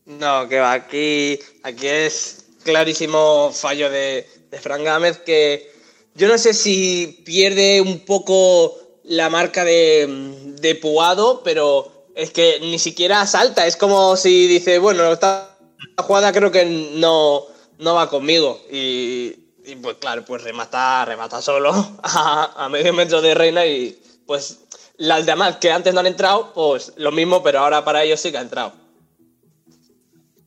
No, 0.06 0.48
que 0.48 0.58
va, 0.58 0.72
aquí, 0.72 1.38
aquí 1.62 1.86
es 1.86 2.46
clarísimo 2.64 3.52
fallo 3.52 3.90
de, 3.90 4.26
de 4.50 4.58
Frank 4.58 4.82
Gámez 4.82 5.18
que 5.18 5.70
yo 6.14 6.28
no 6.28 6.38
sé 6.38 6.54
si 6.54 7.22
pierde 7.24 7.80
un 7.80 8.00
poco 8.00 8.78
la 9.04 9.28
marca 9.28 9.64
de, 9.64 10.54
de 10.60 10.74
Puado, 10.76 11.42
pero 11.44 11.92
es 12.14 12.30
que 12.30 12.58
ni 12.60 12.78
siquiera 12.78 13.26
salta. 13.26 13.66
Es 13.66 13.76
como 13.76 14.16
si 14.16 14.46
dice, 14.46 14.78
bueno, 14.78 15.12
esta 15.12 15.56
jugada 15.98 16.32
creo 16.32 16.50
que 16.50 16.64
no, 16.94 17.42
no 17.78 17.94
va 17.94 18.08
conmigo. 18.08 18.60
Y, 18.72 19.45
y 19.66 19.76
pues 19.76 19.96
claro, 19.96 20.24
pues 20.24 20.42
remata, 20.42 21.04
remata 21.04 21.42
solo 21.42 21.70
a, 22.02 22.64
a, 22.64 22.68
medio 22.68 22.92
metro 22.92 23.20
de 23.20 23.34
Reina 23.34 23.66
y 23.66 23.98
pues 24.26 24.60
las 24.98 25.26
demás 25.26 25.56
que 25.56 25.70
antes 25.70 25.92
no 25.92 26.00
han 26.00 26.06
entrado, 26.06 26.52
pues 26.54 26.92
lo 26.96 27.12
mismo, 27.12 27.42
pero 27.42 27.60
ahora 27.60 27.84
para 27.84 28.02
ellos 28.02 28.20
sí 28.20 28.30
que 28.30 28.38
ha 28.38 28.42
entrado. 28.42 28.72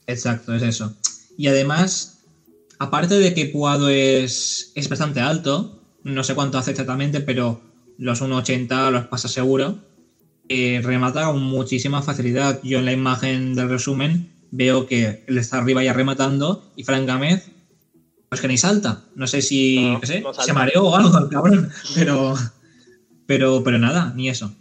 Exacto, 0.08 0.56
es 0.56 0.64
eso. 0.64 0.94
Y 1.38 1.48
además, 1.48 2.20
aparte 2.80 3.20
de 3.20 3.34
que 3.34 3.46
Puado 3.46 3.90
es, 3.90 4.72
es 4.76 4.90
bastante 4.90 5.20
alto, 5.20 5.80
no 6.04 6.24
sé 6.24 6.34
cuánto 6.34 6.58
hace 6.58 6.72
exactamente, 6.72 7.20
pero 7.20 7.62
los 7.98 8.22
1,80 8.22 8.92
los 8.92 9.08
pasa 9.08 9.28
seguro, 9.28 9.78
eh, 10.48 10.82
remata 10.84 11.26
con 11.26 11.44
muchísima 11.44 12.02
facilidad. 12.02 12.60
Yo 12.64 12.80
en 12.80 12.86
la 12.86 12.92
imagen 12.92 13.54
del 13.54 13.70
resumen 13.70 14.34
veo 14.52 14.88
que 14.88 15.24
él 15.28 15.38
está 15.38 15.60
arriba 15.60 15.84
ya 15.84 15.94
rematando 15.94 16.72
y 16.76 16.84
Frank 16.84 17.06
Gámez, 17.06 17.52
pues 18.30 18.42
que 18.42 18.48
ni 18.48 18.58
salta. 18.58 19.04
No 19.16 19.28
sé 19.28 19.42
si 19.42 19.80
No, 19.80 20.06
sé, 20.06 20.22
no 20.22 20.34
se 20.34 20.54
mareó 20.54 20.86
o 20.86 20.96
algo 20.96 21.18
el 21.18 21.30
cabrón, 21.30 21.72
pero, 21.96 22.36
pero, 23.26 23.64
pero 23.64 23.78
nada, 23.80 24.14
ni 24.16 24.30
eso. 24.30 24.54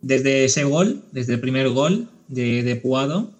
Desde 0.00 0.44
ese 0.44 0.64
gol, 0.64 1.02
desde 1.12 1.34
el 1.34 1.40
primer 1.40 1.68
gol 1.70 2.08
de, 2.28 2.62
de 2.62 2.76
Puado, 2.76 3.32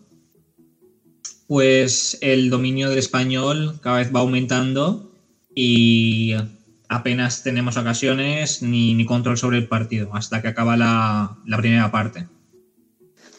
pues 1.46 2.18
el 2.20 2.50
dominio 2.50 2.88
del 2.88 2.98
español 2.98 3.78
cada 3.82 3.98
vez 3.98 4.14
va 4.14 4.20
aumentando 4.20 5.12
y 5.54 6.34
apenas 6.88 7.42
tenemos 7.42 7.76
ocasiones 7.76 8.62
ni, 8.62 8.94
ni 8.94 9.04
control 9.04 9.38
sobre 9.38 9.58
el 9.58 9.68
partido 9.68 10.10
hasta 10.14 10.42
que 10.42 10.48
acaba 10.48 10.76
la, 10.76 11.36
la 11.46 11.56
primera 11.58 11.92
parte. 11.92 12.26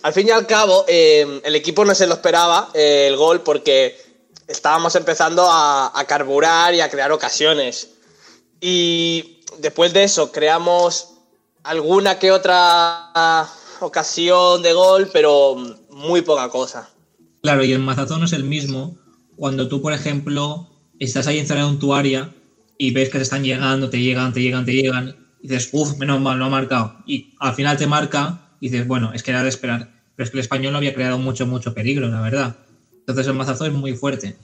Al 0.04 0.14
fin 0.14 0.28
y 0.28 0.32
al 0.32 0.46
cabo, 0.46 0.86
eh, 0.88 1.42
el 1.44 1.56
equipo 1.56 1.84
no 1.84 1.96
se 1.96 2.06
lo 2.06 2.14
esperaba 2.14 2.70
eh, 2.76 3.08
el 3.08 3.16
gol 3.16 3.42
porque 3.42 3.96
estábamos 4.48 4.96
empezando 4.96 5.50
a, 5.50 5.98
a, 5.98 6.06
carburar 6.06 6.74
y 6.74 6.82
a 6.82 6.90
crear 6.90 7.12
ocasiones. 7.12 7.90
Y 8.62 9.42
después 9.60 9.94
de 9.94 10.04
eso 10.04 10.32
creamos 10.32 11.14
alguna 11.64 12.20
que 12.20 12.32
otra 12.32 13.50
ocasión 13.80 14.62
de 14.62 14.74
gol, 14.74 15.10
pero 15.12 15.56
muy 15.90 16.22
poca 16.22 16.50
cosa. 16.50 16.90
Claro, 17.42 17.64
y 17.64 17.74
el 17.74 17.80
mazazón 17.80 18.24
es 18.24 18.34
el 18.34 18.44
mismo 18.44 18.98
cuando 19.36 19.68
tú, 19.68 19.82
por 19.82 19.94
ejemplo, 19.94 20.68
estás 21.00 21.28
ahí 21.28 21.40
encerrado 21.40 21.70
en 21.70 21.80
tu 21.80 21.94
área 21.94 22.32
y 22.78 22.92
ves 22.92 23.10
que 23.10 23.18
te 23.18 23.24
están 23.24 23.44
llegando, 23.44 23.90
te 23.90 24.00
llegan, 24.00 24.34
te 24.34 24.42
llegan, 24.42 24.66
te 24.66 24.74
llegan, 24.74 25.16
y 25.42 25.48
dices, 25.48 25.70
uff, 25.72 25.98
menos 25.98 26.22
mal, 26.22 26.40
lo 26.40 26.46
ha 26.46 26.50
marcado. 26.50 26.98
Y 27.06 27.34
al 27.40 27.54
final 27.54 27.78
te 27.78 27.88
marca 27.88 28.40
y 28.60 28.70
dices, 28.70 28.88
bueno, 28.88 29.12
es 29.14 29.24
que 29.24 29.32
era 29.32 29.44
de 29.44 29.50
esperar. 29.50 29.92
Pero 30.16 30.26
es 30.26 30.32
que 30.32 30.38
el 30.38 30.42
español 30.42 30.72
no 30.72 30.78
había 30.78 30.94
creado 30.94 31.18
mucho, 31.18 31.46
mucho 31.46 31.74
peligro, 31.74 32.08
la 32.08 32.22
verdad. 32.22 32.56
Entonces 33.08 33.28
el 33.28 33.34
mazazo 33.34 33.66
es 33.66 33.74
muy 33.74 33.94
fuerte. 33.94 34.36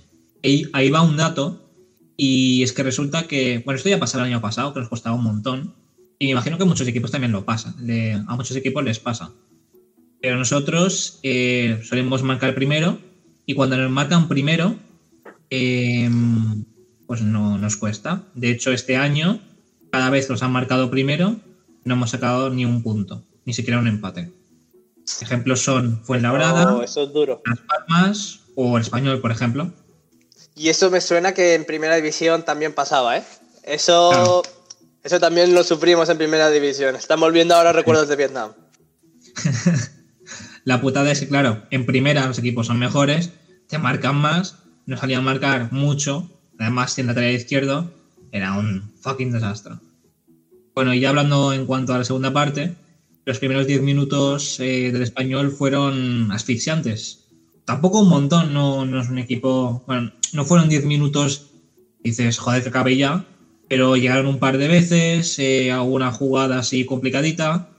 Y 0.43 0.67
ahí 0.73 0.89
va 0.89 1.01
un 1.01 1.17
dato, 1.17 1.71
y 2.15 2.61
es 2.61 2.73
que 2.73 2.83
resulta 2.83 3.27
que, 3.27 3.63
bueno, 3.65 3.77
esto 3.77 3.89
ya 3.89 3.99
pasó 3.99 4.19
el 4.19 4.25
año 4.25 4.41
pasado, 4.41 4.73
que 4.73 4.79
nos 4.79 4.89
costaba 4.89 5.15
un 5.15 5.23
montón, 5.23 5.73
y 6.19 6.25
me 6.25 6.31
imagino 6.31 6.57
que 6.57 6.63
a 6.63 6.67
muchos 6.67 6.87
equipos 6.87 7.11
también 7.11 7.31
lo 7.31 7.45
pasa, 7.45 7.75
le, 7.81 8.13
a 8.13 8.35
muchos 8.35 8.55
equipos 8.55 8.83
les 8.83 8.99
pasa. 8.99 9.31
Pero 10.21 10.37
nosotros 10.37 11.19
eh, 11.23 11.81
solemos 11.83 12.21
marcar 12.21 12.53
primero, 12.53 12.99
y 13.47 13.55
cuando 13.55 13.77
nos 13.77 13.89
marcan 13.89 14.27
primero, 14.27 14.75
eh, 15.49 16.09
pues 17.07 17.21
no 17.21 17.57
nos 17.57 17.75
cuesta. 17.75 18.23
De 18.35 18.51
hecho, 18.51 18.71
este 18.71 18.97
año, 18.97 19.41
cada 19.91 20.09
vez 20.11 20.27
que 20.27 20.33
nos 20.33 20.43
han 20.43 20.51
marcado 20.51 20.91
primero, 20.91 21.37
no 21.83 21.93
hemos 21.95 22.11
sacado 22.11 22.49
ni 22.51 22.65
un 22.65 22.83
punto, 22.83 23.25
ni 23.45 23.53
siquiera 23.53 23.79
un 23.79 23.87
empate. 23.87 24.31
Ejemplos 25.21 25.61
son 25.61 26.03
Fuenlabrada, 26.03 26.75
Oh, 26.75 26.83
eso 26.83 27.03
es 27.03 27.13
duro. 27.13 27.41
Las 27.45 27.59
Palmas 27.59 28.40
o 28.55 28.77
el 28.77 28.83
Español, 28.83 29.21
por 29.21 29.31
ejemplo. 29.31 29.71
Y 30.55 30.69
eso 30.69 30.89
me 30.91 31.01
suena 31.01 31.33
que 31.33 31.55
en 31.55 31.65
primera 31.65 31.95
división 31.95 32.43
también 32.43 32.73
pasaba, 32.73 33.17
¿eh? 33.17 33.23
Eso, 33.63 34.09
Claro. 34.09 34.41
eso 35.03 35.19
también 35.19 35.53
lo 35.53 35.63
sufrimos 35.63 36.09
en 36.09 36.17
primera 36.17 36.49
división. 36.49 36.95
Estamos 36.95 37.31
viendo 37.31 37.55
ahora 37.55 37.71
recuerdos 37.73 38.07
de 38.07 38.15
Vietnam. 38.15 38.51
La 40.63 40.79
putada 40.81 41.11
es 41.11 41.19
que, 41.19 41.27
claro, 41.27 41.63
en 41.71 41.85
primera 41.85 42.27
los 42.27 42.37
equipos 42.37 42.67
son 42.67 42.77
mejores, 42.77 43.31
te 43.67 43.79
marcan 43.79 44.15
más, 44.15 44.57
nos 44.85 44.99
salían 44.99 45.21
a 45.21 45.23
marcar 45.23 45.71
mucho, 45.71 46.29
además 46.59 46.97
en 46.99 47.07
lateral 47.07 47.31
izquierdo 47.31 47.91
era 48.31 48.53
un 48.53 48.91
fucking 49.01 49.31
desastre. 49.31 49.75
Bueno, 50.75 50.93
y 50.93 50.99
ya 50.99 51.09
hablando 51.09 51.51
en 51.53 51.65
cuanto 51.65 51.93
a 51.93 51.97
la 51.97 52.03
segunda 52.03 52.31
parte, 52.31 52.75
los 53.25 53.39
primeros 53.39 53.67
10 53.67 53.81
minutos 53.81 54.59
eh, 54.59 54.91
del 54.91 55.01
español 55.01 55.51
fueron 55.51 56.31
asfixiantes. 56.31 57.25
Tampoco 57.65 58.01
un 58.01 58.09
montón, 58.09 58.53
no, 58.53 58.85
no 58.85 59.01
es 59.01 59.09
un 59.09 59.17
equipo. 59.17 59.83
Bueno, 59.87 60.11
no 60.33 60.45
fueron 60.45 60.69
10 60.69 60.85
minutos, 60.85 61.51
dices, 62.03 62.37
joder, 62.37 62.63
que 62.63 62.69
acabe 62.69 62.97
ya, 62.97 63.25
pero 63.69 63.95
llegaron 63.95 64.27
un 64.27 64.39
par 64.39 64.57
de 64.57 64.67
veces, 64.67 65.37
eh, 65.39 65.71
alguna 65.71 66.11
jugada 66.11 66.59
así 66.59 66.85
complicadita. 66.85 67.69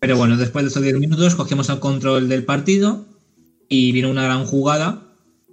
Pero 0.00 0.16
bueno, 0.18 0.36
después 0.36 0.64
de 0.64 0.68
estos 0.68 0.82
10 0.82 0.98
minutos 0.98 1.34
cogimos 1.34 1.68
el 1.70 1.78
control 1.78 2.28
del 2.28 2.44
partido 2.44 3.06
y 3.68 3.92
vino 3.92 4.10
una 4.10 4.24
gran 4.24 4.44
jugada 4.44 5.02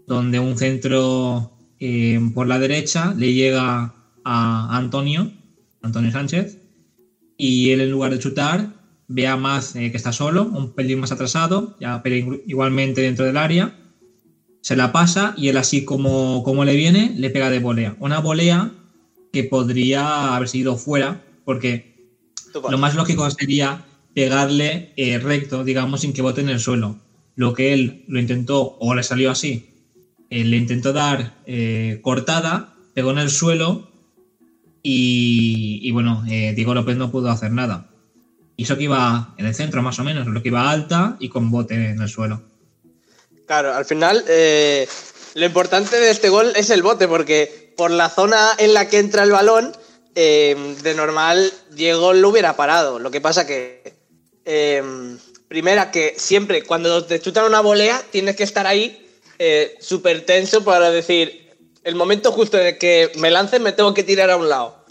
donde 0.08 0.40
un 0.40 0.58
centro 0.58 1.52
eh, 1.80 2.20
por 2.34 2.48
la 2.48 2.60
derecha 2.60 3.14
le 3.18 3.34
llega 3.34 3.94
a 4.26 4.78
Antonio, 4.78 5.32
Antonio 5.82 6.12
Sánchez, 6.12 6.58
y 7.38 7.72
él 7.72 7.82
en 7.82 7.92
lugar 7.92 8.12
de 8.12 8.20
chutar 8.20 8.81
ve 9.14 9.28
a 9.28 9.36
Maz 9.38 9.76
eh, 9.76 9.92
que 9.92 9.98
está 9.98 10.12
solo, 10.12 10.46
un 10.46 10.70
pelín 10.74 11.00
más 11.00 11.12
atrasado, 11.12 11.76
ya, 11.80 12.02
pero 12.04 12.16
igual- 12.16 12.42
igualmente 12.48 13.02
dentro 13.02 13.26
del 13.26 13.38
área, 13.38 13.74
se 14.62 14.76
la 14.76 14.92
pasa 14.92 15.34
y 15.38 15.48
él 15.50 15.58
así 15.58 15.86
como, 15.86 16.44
como 16.44 16.66
le 16.66 16.76
viene, 16.76 17.14
le 17.16 17.30
pega 17.30 17.50
de 17.50 17.60
volea. 17.60 17.96
Una 18.00 18.20
volea 18.20 18.72
que 19.34 19.44
podría 19.44 20.36
haber 20.36 20.48
sido 20.50 20.76
fuera, 20.78 21.20
porque 21.46 21.84
lo 22.72 22.78
más 22.78 22.96
lógico 22.96 23.28
sería 23.32 23.86
pegarle 24.14 24.92
eh, 24.98 25.18
recto, 25.20 25.64
digamos, 25.64 26.02
sin 26.02 26.14
que 26.14 26.22
bote 26.22 26.42
en 26.42 26.50
el 26.50 26.60
suelo. 26.60 26.98
Lo 27.36 27.54
que 27.54 27.74
él 27.74 28.04
lo 28.08 28.20
intentó, 28.20 28.76
o 28.80 28.94
le 28.94 29.04
salió 29.04 29.32
así, 29.32 29.64
eh, 30.30 30.44
le 30.44 30.58
intentó 30.58 30.94
dar 30.94 31.34
cortada, 32.02 32.74
pegó 32.94 33.12
en 33.12 33.20
el 33.20 33.30
suelo 33.30 33.88
y, 34.84 35.80
y 35.82 35.92
bueno, 35.92 36.24
Diego 36.26 36.74
López 36.74 36.98
no 36.98 37.10
pudo 37.12 37.30
hacer 37.30 37.52
nada. 37.52 37.86
Y 38.56 38.64
eso 38.64 38.78
que 38.78 38.84
iba 38.84 39.34
en 39.38 39.46
el 39.46 39.56
centro 39.56 39.82
más 39.82 40.00
o 40.00 40.04
menos, 40.04 40.28
lo 40.28 40.42
que 40.42 40.50
iba 40.50 40.70
alta 40.70 41.16
y 41.20 41.30
con 41.30 41.50
bote 41.50 41.74
en 41.74 42.02
el 42.02 42.10
suelo. 42.10 42.42
Claro, 43.52 43.74
al 43.74 43.84
final 43.84 44.24
eh, 44.30 44.88
lo 45.34 45.46
importante 45.46 46.00
de 46.00 46.10
este 46.10 46.30
gol 46.30 46.54
es 46.56 46.70
el 46.70 46.84
bote, 46.84 47.10
porque 47.10 47.74
por 47.76 47.92
la 47.92 48.10
zona 48.10 48.52
en 48.58 48.74
la 48.74 48.88
que 48.88 49.00
entra 49.00 49.24
el 49.24 49.32
balón, 49.32 49.76
eh, 50.16 50.76
de 50.82 50.94
normal 50.94 51.52
Diego 51.72 52.14
lo 52.14 52.30
hubiera 52.30 52.56
parado. 52.56 52.98
Lo 53.00 53.12
que 53.12 53.20
pasa 53.20 53.46
que, 53.46 53.94
eh, 54.46 54.82
primera, 55.50 55.92
que 55.92 56.14
siempre 56.18 56.64
cuando 56.64 57.04
te 57.04 57.20
chutan 57.20 57.44
una 57.44 57.60
volea 57.60 58.02
tienes 58.10 58.38
que 58.38 58.44
estar 58.44 58.66
ahí 58.66 59.06
súper 59.82 60.26
tenso 60.26 60.64
para 60.64 60.90
decir, 60.90 61.50
el 61.84 61.96
momento 61.96 62.32
justo 62.32 62.58
en 62.58 62.68
el 62.68 62.78
que 62.78 63.12
me 63.18 63.32
lancen 63.32 63.64
me 63.64 63.74
tengo 63.74 63.94
que 63.94 64.04
tirar 64.04 64.30
a 64.30 64.38
un 64.38 64.48
lado. 64.48 64.86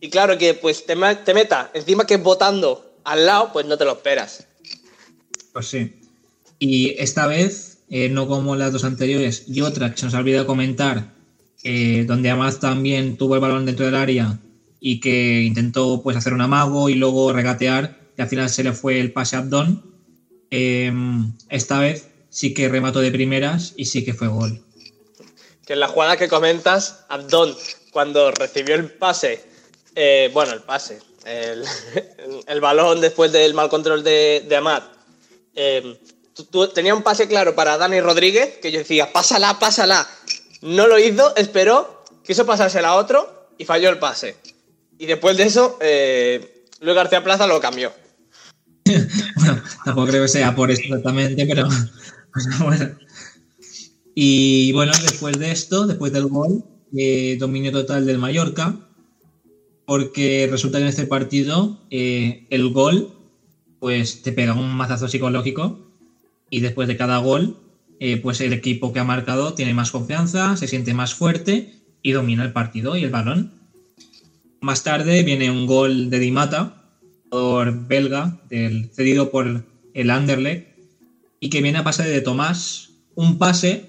Y 0.00 0.08
claro 0.08 0.38
que 0.38 0.54
pues 0.54 0.86
te 0.86 0.94
meta 0.96 1.70
encima 1.74 2.06
que 2.06 2.16
votando 2.16 2.87
al 3.08 3.24
lado, 3.24 3.50
pues 3.52 3.64
no 3.64 3.78
te 3.78 3.86
lo 3.86 3.92
esperas. 3.92 4.46
Pues 5.52 5.66
sí. 5.66 5.94
Y 6.58 6.90
esta 6.98 7.26
vez, 7.26 7.78
eh, 7.88 8.10
no 8.10 8.28
como 8.28 8.54
las 8.54 8.72
dos 8.72 8.84
anteriores, 8.84 9.44
y 9.48 9.62
otra 9.62 9.90
que 9.90 9.96
se 9.96 10.04
nos 10.04 10.14
ha 10.14 10.18
olvidado 10.18 10.46
comentar, 10.46 11.12
eh, 11.64 12.04
donde 12.06 12.30
además 12.30 12.60
también 12.60 13.16
tuvo 13.16 13.34
el 13.34 13.40
balón 13.40 13.64
dentro 13.64 13.86
del 13.86 13.94
área 13.94 14.38
y 14.78 15.00
que 15.00 15.42
intentó 15.42 16.02
pues 16.02 16.16
hacer 16.16 16.34
un 16.34 16.42
amago 16.42 16.90
y 16.90 16.94
luego 16.94 17.32
regatear, 17.32 17.98
y 18.16 18.20
al 18.22 18.28
final 18.28 18.50
se 18.50 18.62
le 18.62 18.72
fue 18.72 19.00
el 19.00 19.12
pase 19.12 19.36
a 19.36 19.38
Abdón. 19.40 19.82
Eh, 20.50 20.92
esta 21.48 21.80
vez 21.80 22.08
sí 22.28 22.52
que 22.52 22.68
remató 22.68 23.00
de 23.00 23.10
primeras 23.10 23.72
y 23.76 23.86
sí 23.86 24.04
que 24.04 24.12
fue 24.12 24.28
gol. 24.28 24.62
que 25.66 25.72
en 25.72 25.80
la 25.80 25.88
jugada 25.88 26.16
que 26.16 26.28
comentas, 26.28 27.04
Abdón, 27.08 27.54
cuando 27.90 28.30
recibió 28.32 28.74
el 28.74 28.90
pase, 28.90 29.44
eh, 29.94 30.30
bueno, 30.32 30.52
el 30.52 30.60
pase, 30.60 31.00
el, 32.46 32.60
balón 32.60 33.00
después 33.00 33.32
del 33.32 33.54
mal 33.54 33.68
control 33.68 34.02
de, 34.02 34.44
de 34.48 34.56
Amat, 34.56 34.84
eh, 35.54 35.98
tenía 36.74 36.94
un 36.94 37.02
pase 37.02 37.28
claro 37.28 37.54
para 37.54 37.76
Dani 37.76 38.00
Rodríguez, 38.00 38.58
que 38.62 38.70
yo 38.70 38.78
decía, 38.78 39.12
pásala, 39.12 39.58
pásala. 39.58 40.08
No 40.62 40.86
lo 40.86 40.98
hizo, 40.98 41.34
esperó, 41.36 42.04
quiso 42.24 42.46
pasársela 42.46 42.90
a 42.90 42.96
otro 42.96 43.48
y 43.58 43.64
falló 43.64 43.90
el 43.90 43.98
pase. 43.98 44.36
Y 44.98 45.06
después 45.06 45.36
de 45.36 45.44
eso, 45.44 45.78
eh, 45.80 46.64
Luis 46.80 46.96
García 46.96 47.22
Plaza 47.22 47.46
lo 47.46 47.60
cambió. 47.60 47.92
bueno, 48.84 49.62
tampoco 49.84 50.08
creo 50.08 50.22
que 50.22 50.28
sea 50.28 50.54
por 50.54 50.70
eso 50.70 50.82
exactamente, 50.82 51.46
pero 51.46 51.68
bueno. 52.60 52.98
Y 54.14 54.72
bueno, 54.72 54.92
después 55.00 55.38
de 55.38 55.52
esto, 55.52 55.86
después 55.86 56.12
del 56.12 56.26
gol, 56.26 56.64
eh, 56.96 57.36
dominio 57.38 57.70
total 57.70 58.04
del 58.06 58.18
Mallorca, 58.18 58.74
porque 59.88 60.46
resulta 60.50 60.76
que 60.76 60.82
en 60.82 60.88
este 60.90 61.06
partido 61.06 61.80
eh, 61.88 62.46
el 62.50 62.68
gol 62.68 63.10
pues 63.78 64.20
te 64.20 64.32
pega 64.32 64.52
un 64.52 64.76
mazazo 64.76 65.08
psicológico 65.08 65.78
y 66.50 66.60
después 66.60 66.88
de 66.88 66.98
cada 66.98 67.16
gol, 67.16 67.56
eh, 67.98 68.18
pues 68.18 68.42
el 68.42 68.52
equipo 68.52 68.92
que 68.92 68.98
ha 68.98 69.04
marcado 69.04 69.54
tiene 69.54 69.72
más 69.72 69.90
confianza, 69.90 70.58
se 70.58 70.68
siente 70.68 70.92
más 70.92 71.14
fuerte 71.14 71.72
y 72.02 72.12
domina 72.12 72.44
el 72.44 72.52
partido 72.52 72.98
y 72.98 73.04
el 73.04 73.08
balón. 73.08 73.50
Más 74.60 74.84
tarde 74.84 75.22
viene 75.22 75.50
un 75.50 75.64
gol 75.64 76.10
de 76.10 76.18
Dimata, 76.18 76.84
por 77.30 77.86
belga, 77.86 78.42
del, 78.50 78.90
cedido 78.92 79.30
por 79.30 79.64
el 79.94 80.10
Anderlecht, 80.10 80.66
y 81.40 81.48
que 81.48 81.62
viene 81.62 81.78
a 81.78 81.84
pase 81.84 82.02
de 82.02 82.20
Tomás, 82.20 82.90
un 83.14 83.38
pase 83.38 83.88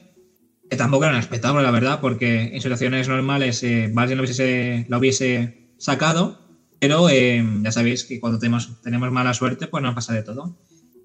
que 0.70 0.78
tampoco 0.78 1.04
era 1.04 1.14
un 1.14 1.20
espectáculo, 1.20 1.62
la 1.62 1.72
verdad, 1.72 2.00
porque 2.00 2.56
en 2.56 2.62
situaciones 2.62 3.10
normales 3.10 3.64
eh, 3.64 3.92
lo 3.94 4.02
hubiese, 4.02 4.86
lo 4.88 4.98
hubiese 5.00 5.59
sacado, 5.80 6.38
pero 6.80 7.10
eh, 7.10 7.44
ya 7.64 7.72
sabéis 7.72 8.04
que 8.04 8.20
cuando 8.20 8.38
tenemos, 8.38 8.80
tenemos 8.84 9.12
mala 9.12 9.34
suerte, 9.34 9.68
pues 9.68 9.82
nos 9.82 9.96
pasa 9.96 10.14
de 10.14 10.22
todo. 10.22 10.56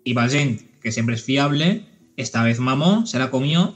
Y 0.04 0.12
Valent, 0.12 0.61
que 0.81 0.93
siempre 0.93 1.14
es 1.14 1.25
fiable, 1.25 1.87
esta 2.16 2.43
vez 2.43 2.61
mamó, 2.61 3.07
se 3.07 3.19
la 3.19 3.31
comió. 3.31 3.75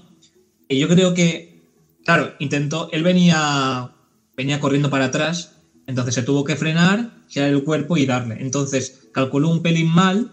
Y 0.69 0.79
yo 0.79 0.89
creo 0.89 1.15
que, 1.15 1.65
claro, 2.05 2.35
intentó, 2.39 2.91
él 2.93 3.03
venía, 3.03 3.93
venía 4.37 4.61
corriendo 4.61 4.91
para 4.91 5.07
atrás, 5.07 5.57
entonces 5.87 6.15
se 6.15 6.23
tuvo 6.23 6.45
que 6.45 6.57
frenar, 6.57 7.11
girar 7.29 7.49
el 7.49 7.65
cuerpo 7.65 7.97
y 7.97 8.05
darle. 8.05 8.37
Entonces 8.41 9.09
calculó 9.13 9.49
un 9.49 9.63
pelín 9.63 9.89
mal 9.89 10.33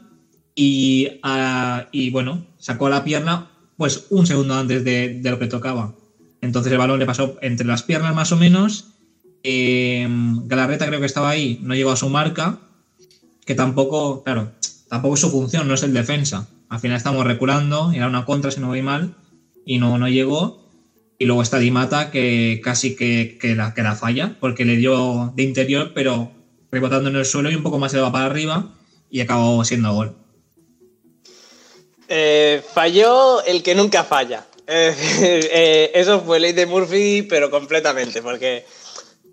y, 0.54 1.08
y 1.92 2.10
bueno, 2.10 2.46
sacó 2.58 2.90
la 2.90 3.04
pierna 3.04 3.52
pues 3.78 4.08
un 4.10 4.26
segundo 4.26 4.56
antes 4.56 4.84
de, 4.84 5.20
de, 5.22 5.32
lo 5.32 5.40
que 5.40 5.48
tocaba. 5.48 5.96
Entonces 6.42 6.72
el 6.72 6.78
balón 6.78 7.00
le 7.00 7.06
pasó 7.06 7.38
entre 7.42 7.66
las 7.66 7.84
piernas 7.84 8.14
más 8.14 8.32
o 8.32 8.38
menos. 8.38 8.95
Eh, 9.48 10.08
Galarreta 10.46 10.88
creo 10.88 11.00
que 11.00 11.06
estaba 11.06 11.30
ahí, 11.30 11.60
no 11.62 11.75
llegó 11.75 11.92
a 11.92 11.96
su 11.96 12.10
marca, 12.10 12.58
que 13.46 13.54
tampoco, 13.54 14.24
claro, 14.24 14.52
tampoco 14.90 15.14
es 15.14 15.20
su 15.22 15.30
función, 15.30 15.68
no 15.68 15.75
es 15.75 15.84
el 15.84 15.94
defensa. 15.94 16.48
Al 16.68 16.80
final 16.80 16.98
estamos 16.98 17.28
reculando, 17.28 17.92
era 17.92 18.08
una 18.08 18.25
contra 18.25 18.50
si 18.50 18.60
no 18.60 18.70
voy 18.70 18.82
mal, 18.82 19.14
y 19.64 19.78
no, 19.78 20.00
no 20.00 20.10
llegó. 20.10 20.68
Y 21.20 21.25
luego 21.25 21.44
está 21.44 21.60
Dimata 21.60 22.10
que 22.10 22.60
casi 22.64 22.96
que, 22.96 23.38
que, 23.40 23.54
la, 23.54 23.75
que 23.75 23.84
la 23.84 23.96
falla, 23.96 24.36
porque 24.40 24.66
le 24.66 24.78
dio 24.78 25.32
de 25.36 25.44
interior, 25.44 25.92
pero 25.94 26.32
rebotando 26.72 27.12
en 27.12 27.16
el 27.16 27.25
suelo 27.25 27.52
y 27.52 27.56
un 27.56 27.62
poco 27.62 27.78
más 27.78 27.92
se 27.92 28.00
va 28.00 28.12
para 28.12 28.25
arriba 28.25 28.74
y 29.12 29.22
acabó 29.22 29.64
siendo 29.64 29.94
gol. 29.94 30.16
Eh, 32.08 32.64
falló 32.74 33.44
el 33.46 33.62
que 33.62 33.75
nunca 33.75 34.03
falla. 34.03 34.44
Eh, 34.68 35.92
eso 35.94 36.22
fue 36.22 36.40
ley 36.40 36.51
de 36.53 36.66
Murphy, 36.66 37.22
pero 37.29 37.51
completamente, 37.51 38.24
porque 38.24 38.66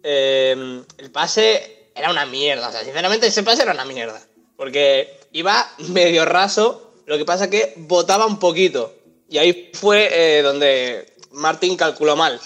eh, 0.02 0.82
el 0.98 1.10
pase 1.10 1.90
era 1.94 2.10
una 2.10 2.26
mierda. 2.26 2.68
O 2.68 2.72
sea, 2.72 2.84
sinceramente, 2.84 3.26
ese 3.26 3.42
pase 3.42 3.62
era 3.62 3.72
una 3.72 3.84
mierda. 3.84 4.20
Porque 4.56 5.20
iba 5.32 5.70
medio 5.88 6.24
raso, 6.24 6.92
lo 7.06 7.18
que 7.18 7.24
pasa 7.24 7.50
que 7.50 7.74
botaba 7.76 8.26
un 8.26 8.38
poquito. 8.38 8.94
Y 9.28 9.38
ahí 9.38 9.70
fue 9.74 10.08
eh, 10.12 10.42
donde 10.42 11.12
Martín 11.32 11.76
calculó 11.76 12.16
mal. 12.16 12.40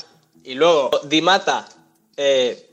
Y 0.45 0.55
luego 0.55 0.91
Dimata, 1.05 1.69
eh, 2.17 2.67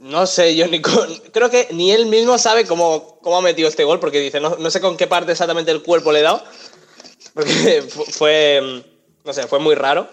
no 0.00 0.26
sé 0.26 0.54
yo 0.54 0.66
ni 0.66 0.82
con, 0.82 1.14
creo 1.32 1.48
que 1.48 1.68
ni 1.70 1.90
él 1.90 2.06
mismo 2.06 2.36
sabe 2.36 2.66
cómo, 2.66 3.18
cómo 3.22 3.38
ha 3.38 3.42
metido 3.42 3.68
este 3.68 3.84
gol, 3.84 4.00
porque 4.00 4.20
dice, 4.20 4.38
no, 4.38 4.56
no 4.56 4.70
sé 4.70 4.80
con 4.82 4.98
qué 4.98 5.06
parte 5.06 5.32
exactamente 5.32 5.72
del 5.72 5.82
cuerpo 5.82 6.12
le 6.12 6.20
he 6.20 6.22
dado, 6.22 6.44
porque 7.32 7.82
fue, 8.10 8.84
no 9.24 9.32
sé, 9.32 9.46
fue 9.46 9.58
muy 9.58 9.74
raro. 9.74 10.08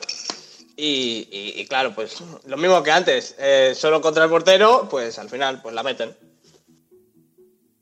Y, 0.77 1.27
y, 1.31 1.61
y, 1.61 1.65
claro, 1.65 1.93
pues 1.93 2.23
lo 2.45 2.57
mismo 2.57 2.81
que 2.81 2.91
antes, 2.91 3.35
eh, 3.37 3.73
solo 3.75 4.01
contra 4.01 4.23
el 4.23 4.29
portero, 4.29 4.87
pues 4.89 5.19
al 5.19 5.29
final 5.29 5.61
pues 5.61 5.75
la 5.75 5.83
meten. 5.83 6.15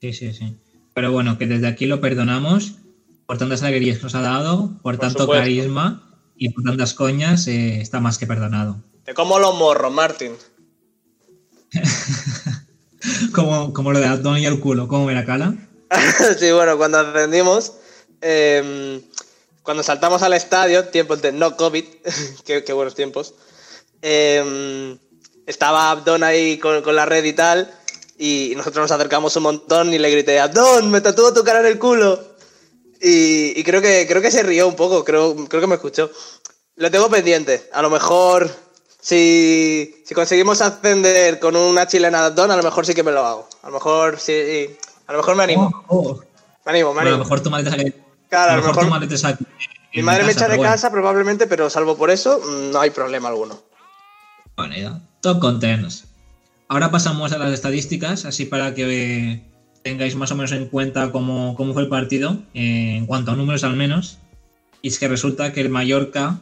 Sí, 0.02 0.14
sí, 0.14 0.34
sí. 0.34 0.58
Pero 0.94 1.12
bueno, 1.12 1.38
que 1.38 1.46
desde 1.46 1.68
aquí 1.68 1.86
lo 1.86 2.02
perdonamos 2.02 2.74
por 3.26 3.38
tantas 3.38 3.62
alegrías 3.64 3.98
que 3.98 4.04
nos 4.04 4.16
ha 4.16 4.22
dado, 4.22 4.70
por, 4.82 4.82
por 4.82 4.98
tanto 4.98 5.24
supuesto. 5.24 5.44
carisma 5.44 6.04
y 6.36 6.50
por 6.50 6.64
tantas 6.64 6.94
coñas, 6.94 7.48
eh, 7.48 7.80
está 7.80 8.00
más 8.00 8.18
que 8.18 8.26
perdonado. 8.26 8.82
Te 9.04 9.14
como 9.14 9.40
los 9.40 9.56
morros, 9.56 9.94
Martín. 9.94 10.34
como, 13.34 13.72
como 13.74 13.92
lo 13.92 14.00
de 14.00 14.06
Adón 14.06 14.40
y 14.40 14.46
el 14.46 14.60
culo, 14.60 14.88
¿cómo 14.88 15.06
me 15.06 15.14
la 15.14 15.26
cala? 15.26 15.56
sí, 16.40 16.52
bueno, 16.52 16.78
cuando 16.78 17.00
ascendimos, 17.00 17.74
eh, 18.22 19.02
cuando 19.70 19.84
saltamos 19.84 20.24
al 20.24 20.34
estadio, 20.34 20.86
tiempos 20.86 21.22
de 21.22 21.32
no 21.32 21.56
COVID, 21.56 21.86
qué, 22.44 22.64
qué, 22.64 22.74
buenos 22.74 22.96
tiempos, 22.96 23.36
eh, 24.02 24.98
estaba 25.46 25.92
Abdón 25.92 26.24
ahí 26.24 26.58
con, 26.58 26.82
con, 26.82 26.96
la 26.96 27.06
red 27.06 27.24
y 27.24 27.34
tal, 27.34 27.72
y 28.18 28.54
nosotros 28.58 28.90
nos 28.90 28.92
acercamos 28.92 29.36
un 29.36 29.44
montón 29.44 29.94
y 29.94 30.00
le 30.00 30.10
grité, 30.10 30.40
Abdón, 30.40 30.90
me 30.90 31.02
tatúo 31.02 31.36
tu 31.36 31.44
cara 31.44 31.60
en 31.60 31.68
el 31.68 31.78
culo. 31.78 32.20
Y, 33.00 33.60
y, 33.60 33.64
creo, 33.64 33.80
que, 33.80 34.08
creo 34.08 34.24
que 34.24 34.32
se 34.32 34.42
rió 34.42 34.68
un 34.68 34.76
poco, 34.76 35.06
creo, 35.06 35.36
creo 35.48 35.62
que 35.62 35.68
me 35.68 35.76
escuchó. 35.76 36.10
Lo 36.78 36.90
tengo 36.90 37.08
pendiente, 37.08 37.70
a 37.72 37.84
lo 37.84 37.92
mejor 37.92 38.50
si, 39.00 40.02
si 40.04 40.16
conseguimos 40.16 40.62
ascender 40.62 41.40
con 41.40 41.56
una 41.56 41.86
chilena 41.86 42.22
de 42.22 42.26
Abdón, 42.26 42.50
a 42.50 42.58
lo 42.58 42.64
mejor 42.64 42.88
sí 42.88 42.96
que 42.96 43.04
me 43.04 43.12
lo 43.12 43.24
hago. 43.24 43.48
A 43.62 43.68
lo 43.68 43.74
mejor 43.74 44.20
sí, 44.20 44.76
a 45.06 45.12
lo 45.12 45.20
mejor 45.20 45.36
me 45.36 45.44
animo. 45.44 45.86
Oh, 45.90 46.00
oh. 46.00 46.20
Me 46.66 46.72
animo, 46.72 46.92
me 46.92 47.02
animo. 47.02 47.02
Bueno, 47.02 47.10
a 47.10 47.12
lo 47.12 47.24
mejor 47.24 47.42
tú. 47.42 47.52
Claro, 48.30 48.52
a 48.52 48.56
lo 48.58 48.64
mejor, 48.64 49.04
aquí. 49.26 49.46
Mi 49.94 50.04
madre 50.04 50.24
me 50.24 50.32
echa 50.32 50.48
de 50.48 50.60
casa 50.60 50.92
probablemente, 50.92 51.48
pero 51.48 51.70
salvo 51.70 51.98
por 51.98 52.12
eso, 52.12 52.40
mm, 52.40 52.72
no 52.72 52.80
hay 52.80 52.92
problema 52.92 53.30
alguno. 53.30 53.60
Bueno, 54.56 54.76
ya. 54.76 55.00
Top. 55.22 55.44
Ahora 56.68 56.92
pasamos 56.92 57.32
a 57.32 57.40
las 57.40 57.52
estadísticas, 57.52 58.26
así 58.26 58.46
para 58.46 58.76
que 58.76 59.42
tengáis 59.82 60.16
más 60.16 60.32
o 60.32 60.36
menos 60.36 60.52
en 60.52 60.68
cuenta 60.68 61.12
cómo, 61.12 61.56
cómo 61.56 61.74
fue 61.74 61.82
el 61.82 61.90
partido, 61.90 62.38
eh, 62.54 62.96
en 62.98 63.08
cuanto 63.08 63.32
a 63.32 63.36
números 63.36 63.64
al 63.64 63.76
menos. 63.76 64.20
Y 64.82 64.90
es 64.90 65.00
que 65.00 65.08
resulta 65.08 65.52
que 65.52 65.62
el 65.62 65.70
Mallorca, 65.70 66.40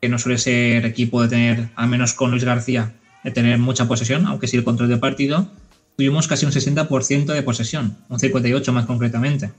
que 0.00 0.08
no 0.08 0.18
suele 0.18 0.38
ser 0.38 0.84
equipo 0.84 1.22
de 1.22 1.28
tener, 1.28 1.68
al 1.76 1.88
menos 1.88 2.14
con 2.14 2.32
Luis 2.32 2.44
García, 2.44 2.94
de 3.22 3.30
tener 3.30 3.58
mucha 3.58 3.86
posesión, 3.86 4.26
aunque 4.26 4.48
sí 4.48 4.56
el 4.56 4.64
control 4.64 4.88
del 4.88 4.98
partido, 4.98 5.48
tuvimos 5.96 6.26
casi 6.26 6.46
un 6.46 6.52
60% 6.52 7.26
de 7.26 7.42
posesión, 7.42 7.96
un 8.08 8.18
58 8.18 8.72
más 8.72 8.86
concretamente, 8.86 9.52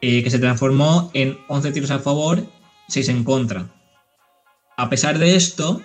eh, 0.00 0.22
que 0.22 0.30
se 0.30 0.38
transformó 0.38 1.10
en 1.14 1.38
11 1.48 1.72
tiros 1.72 1.90
a 1.90 1.98
favor, 1.98 2.44
6 2.88 3.08
en 3.08 3.24
contra. 3.24 3.72
A 4.76 4.90
pesar 4.90 5.18
de 5.18 5.36
esto, 5.36 5.80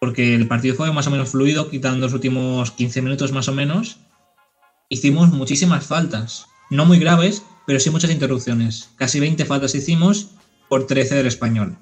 porque 0.00 0.34
el 0.34 0.46
partido 0.46 0.74
fue 0.74 0.92
más 0.92 1.06
o 1.06 1.10
menos 1.10 1.30
fluido, 1.30 1.70
quitando 1.70 2.06
los 2.06 2.12
últimos 2.12 2.70
15 2.72 3.02
minutos 3.02 3.32
más 3.32 3.48
o 3.48 3.52
menos, 3.52 3.98
hicimos 4.88 5.30
muchísimas 5.30 5.86
faltas, 5.86 6.46
no 6.70 6.84
muy 6.84 6.98
graves, 6.98 7.42
pero 7.66 7.80
sí 7.80 7.90
muchas 7.90 8.10
interrupciones. 8.10 8.90
Casi 8.96 9.20
20 9.20 9.44
faltas 9.44 9.74
hicimos 9.74 10.28
por 10.68 10.86
13 10.86 11.16
del 11.16 11.26
español. 11.26 11.76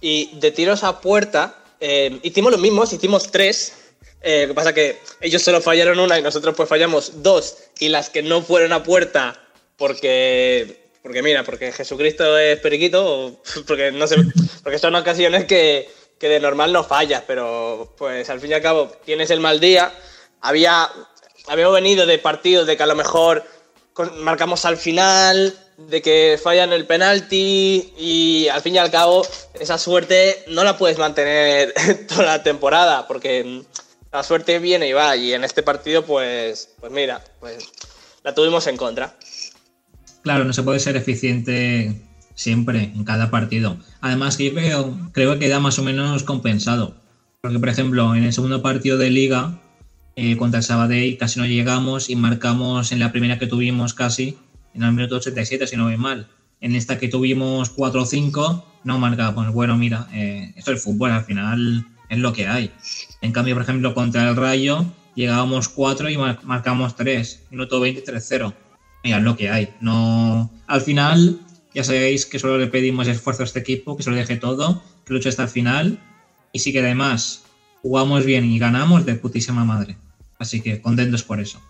Y 0.00 0.30
de 0.38 0.50
tiros 0.50 0.84
a 0.84 1.00
puerta, 1.00 1.58
eh, 1.80 2.18
hicimos 2.22 2.52
los 2.52 2.60
mismos, 2.60 2.92
hicimos 2.92 3.30
tres. 3.30 3.74
Eh, 4.20 4.42
lo 4.42 4.48
que 4.48 4.54
pasa 4.54 4.72
que 4.72 5.00
ellos 5.20 5.42
solo 5.42 5.60
fallaron 5.60 6.00
una 6.00 6.18
y 6.18 6.22
nosotros 6.22 6.54
pues 6.56 6.68
fallamos 6.68 7.22
dos. 7.22 7.56
Y 7.78 7.88
las 7.88 8.10
que 8.10 8.22
no 8.22 8.42
fueron 8.42 8.72
a 8.72 8.82
puerta, 8.82 9.40
porque, 9.78 10.90
porque 11.02 11.22
mira, 11.22 11.44
porque 11.44 11.72
Jesucristo 11.72 12.36
es 12.36 12.58
periquito, 12.60 13.40
porque 13.66 13.92
no 13.92 14.06
sé, 14.06 14.16
porque 14.62 14.78
son 14.78 14.94
ocasiones 14.94 15.46
que, 15.46 15.88
que 16.18 16.28
de 16.28 16.40
normal 16.40 16.72
no 16.72 16.84
fallas, 16.84 17.22
pero 17.26 17.94
pues 17.96 18.28
al 18.28 18.40
fin 18.40 18.50
y 18.50 18.54
al 18.54 18.62
cabo 18.62 18.88
tienes 19.04 19.30
el 19.30 19.40
mal 19.40 19.60
día. 19.60 19.94
Había, 20.40 20.90
habíamos 21.46 21.74
venido 21.74 22.04
de 22.04 22.18
partidos 22.18 22.66
de 22.66 22.76
que 22.76 22.82
a 22.82 22.86
lo 22.86 22.94
mejor 22.94 23.44
marcamos 24.18 24.64
al 24.64 24.76
final, 24.76 25.56
de 25.76 26.02
que 26.02 26.38
fallan 26.42 26.72
el 26.72 26.86
penalti 26.86 27.94
y 27.96 28.48
al 28.48 28.60
fin 28.62 28.74
y 28.74 28.78
al 28.78 28.90
cabo 28.90 29.26
esa 29.58 29.78
suerte 29.78 30.44
no 30.48 30.64
la 30.64 30.76
puedes 30.76 30.98
mantener 30.98 31.72
toda 32.08 32.24
la 32.24 32.42
temporada 32.42 33.06
porque 33.06 33.62
la 34.12 34.22
suerte 34.22 34.58
viene 34.58 34.88
y 34.88 34.92
va 34.92 35.16
y 35.16 35.34
en 35.34 35.44
este 35.44 35.62
partido 35.62 36.04
pues, 36.04 36.70
pues 36.80 36.90
mira, 36.90 37.22
pues 37.40 37.58
la 38.22 38.34
tuvimos 38.34 38.66
en 38.66 38.76
contra. 38.76 39.16
Claro, 40.28 40.44
no 40.44 40.52
se 40.52 40.62
puede 40.62 40.78
ser 40.78 40.94
eficiente 40.94 42.02
siempre, 42.34 42.92
en 42.94 43.02
cada 43.04 43.30
partido. 43.30 43.78
Además, 44.02 44.36
que 44.36 44.50
yo 44.50 44.54
creo, 44.54 45.10
creo 45.12 45.32
que 45.32 45.46
queda 45.46 45.58
más 45.58 45.78
o 45.78 45.82
menos 45.82 46.22
compensado. 46.22 46.94
Porque, 47.40 47.58
por 47.58 47.70
ejemplo, 47.70 48.14
en 48.14 48.24
el 48.24 48.34
segundo 48.34 48.60
partido 48.60 48.98
de 48.98 49.08
liga 49.08 49.58
eh, 50.16 50.36
contra 50.36 50.58
el 50.58 50.64
Sabadell 50.64 51.16
casi 51.16 51.40
no 51.40 51.46
llegamos 51.46 52.10
y 52.10 52.16
marcamos 52.16 52.92
en 52.92 52.98
la 52.98 53.10
primera 53.10 53.38
que 53.38 53.46
tuvimos 53.46 53.94
casi 53.94 54.36
en 54.74 54.82
el 54.82 54.92
minuto 54.92 55.16
87, 55.16 55.66
si 55.66 55.76
no 55.78 55.84
voy 55.84 55.96
mal. 55.96 56.28
En 56.60 56.76
esta 56.76 56.98
que 56.98 57.08
tuvimos 57.08 57.70
4 57.70 58.02
o 58.02 58.04
5, 58.04 58.80
no 58.84 58.98
marcamos. 58.98 59.50
Bueno, 59.54 59.78
mira, 59.78 60.08
eh, 60.12 60.52
esto 60.56 60.72
es 60.72 60.82
fútbol, 60.82 61.10
al 61.10 61.24
final 61.24 61.86
es 62.10 62.18
lo 62.18 62.34
que 62.34 62.48
hay. 62.48 62.70
En 63.22 63.32
cambio, 63.32 63.54
por 63.54 63.62
ejemplo, 63.62 63.94
contra 63.94 64.28
el 64.28 64.36
Rayo 64.36 64.84
llegábamos 65.14 65.70
4 65.70 66.10
y 66.10 66.18
marcamos 66.18 66.96
3. 66.96 67.46
Minuto 67.50 67.80
20, 67.80 68.04
3-0. 68.04 68.52
Mira, 69.04 69.20
lo 69.20 69.36
que 69.36 69.50
hay. 69.50 69.74
No, 69.80 70.50
al 70.66 70.80
final, 70.80 71.40
ya 71.74 71.84
sabéis 71.84 72.26
que 72.26 72.38
solo 72.38 72.58
le 72.58 72.66
pedimos 72.66 73.06
esfuerzo 73.08 73.42
a 73.42 73.46
este 73.46 73.60
equipo, 73.60 73.96
que 73.96 74.02
se 74.02 74.10
lo 74.10 74.16
deje 74.16 74.36
todo, 74.36 74.82
que 75.04 75.14
luche 75.14 75.28
hasta 75.28 75.44
el 75.44 75.48
final. 75.48 76.00
Y 76.52 76.58
sí 76.60 76.72
que 76.72 76.80
además 76.80 77.44
jugamos 77.82 78.24
bien 78.24 78.44
y 78.44 78.58
ganamos 78.58 79.06
de 79.06 79.14
putísima 79.14 79.64
madre. 79.64 79.96
Así 80.38 80.60
que 80.60 80.80
contentos 80.80 81.22
por 81.22 81.40
eso. 81.40 81.60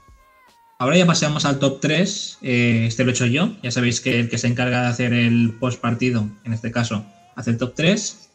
Ahora 0.78 0.96
ya 0.96 1.06
pasamos 1.06 1.44
al 1.44 1.58
top 1.58 1.80
3. 1.80 2.38
Eh, 2.42 2.84
este 2.86 3.04
lo 3.04 3.10
he 3.10 3.12
hecho 3.12 3.26
yo. 3.26 3.56
Ya 3.62 3.70
sabéis 3.70 4.00
que 4.00 4.20
el 4.20 4.28
que 4.28 4.38
se 4.38 4.46
encarga 4.46 4.82
de 4.82 4.88
hacer 4.88 5.12
el 5.12 5.54
post 5.58 5.80
partido, 5.80 6.28
en 6.44 6.52
este 6.52 6.70
caso, 6.70 7.04
hace 7.34 7.50
el 7.50 7.58
top 7.58 7.74
3. 7.74 8.30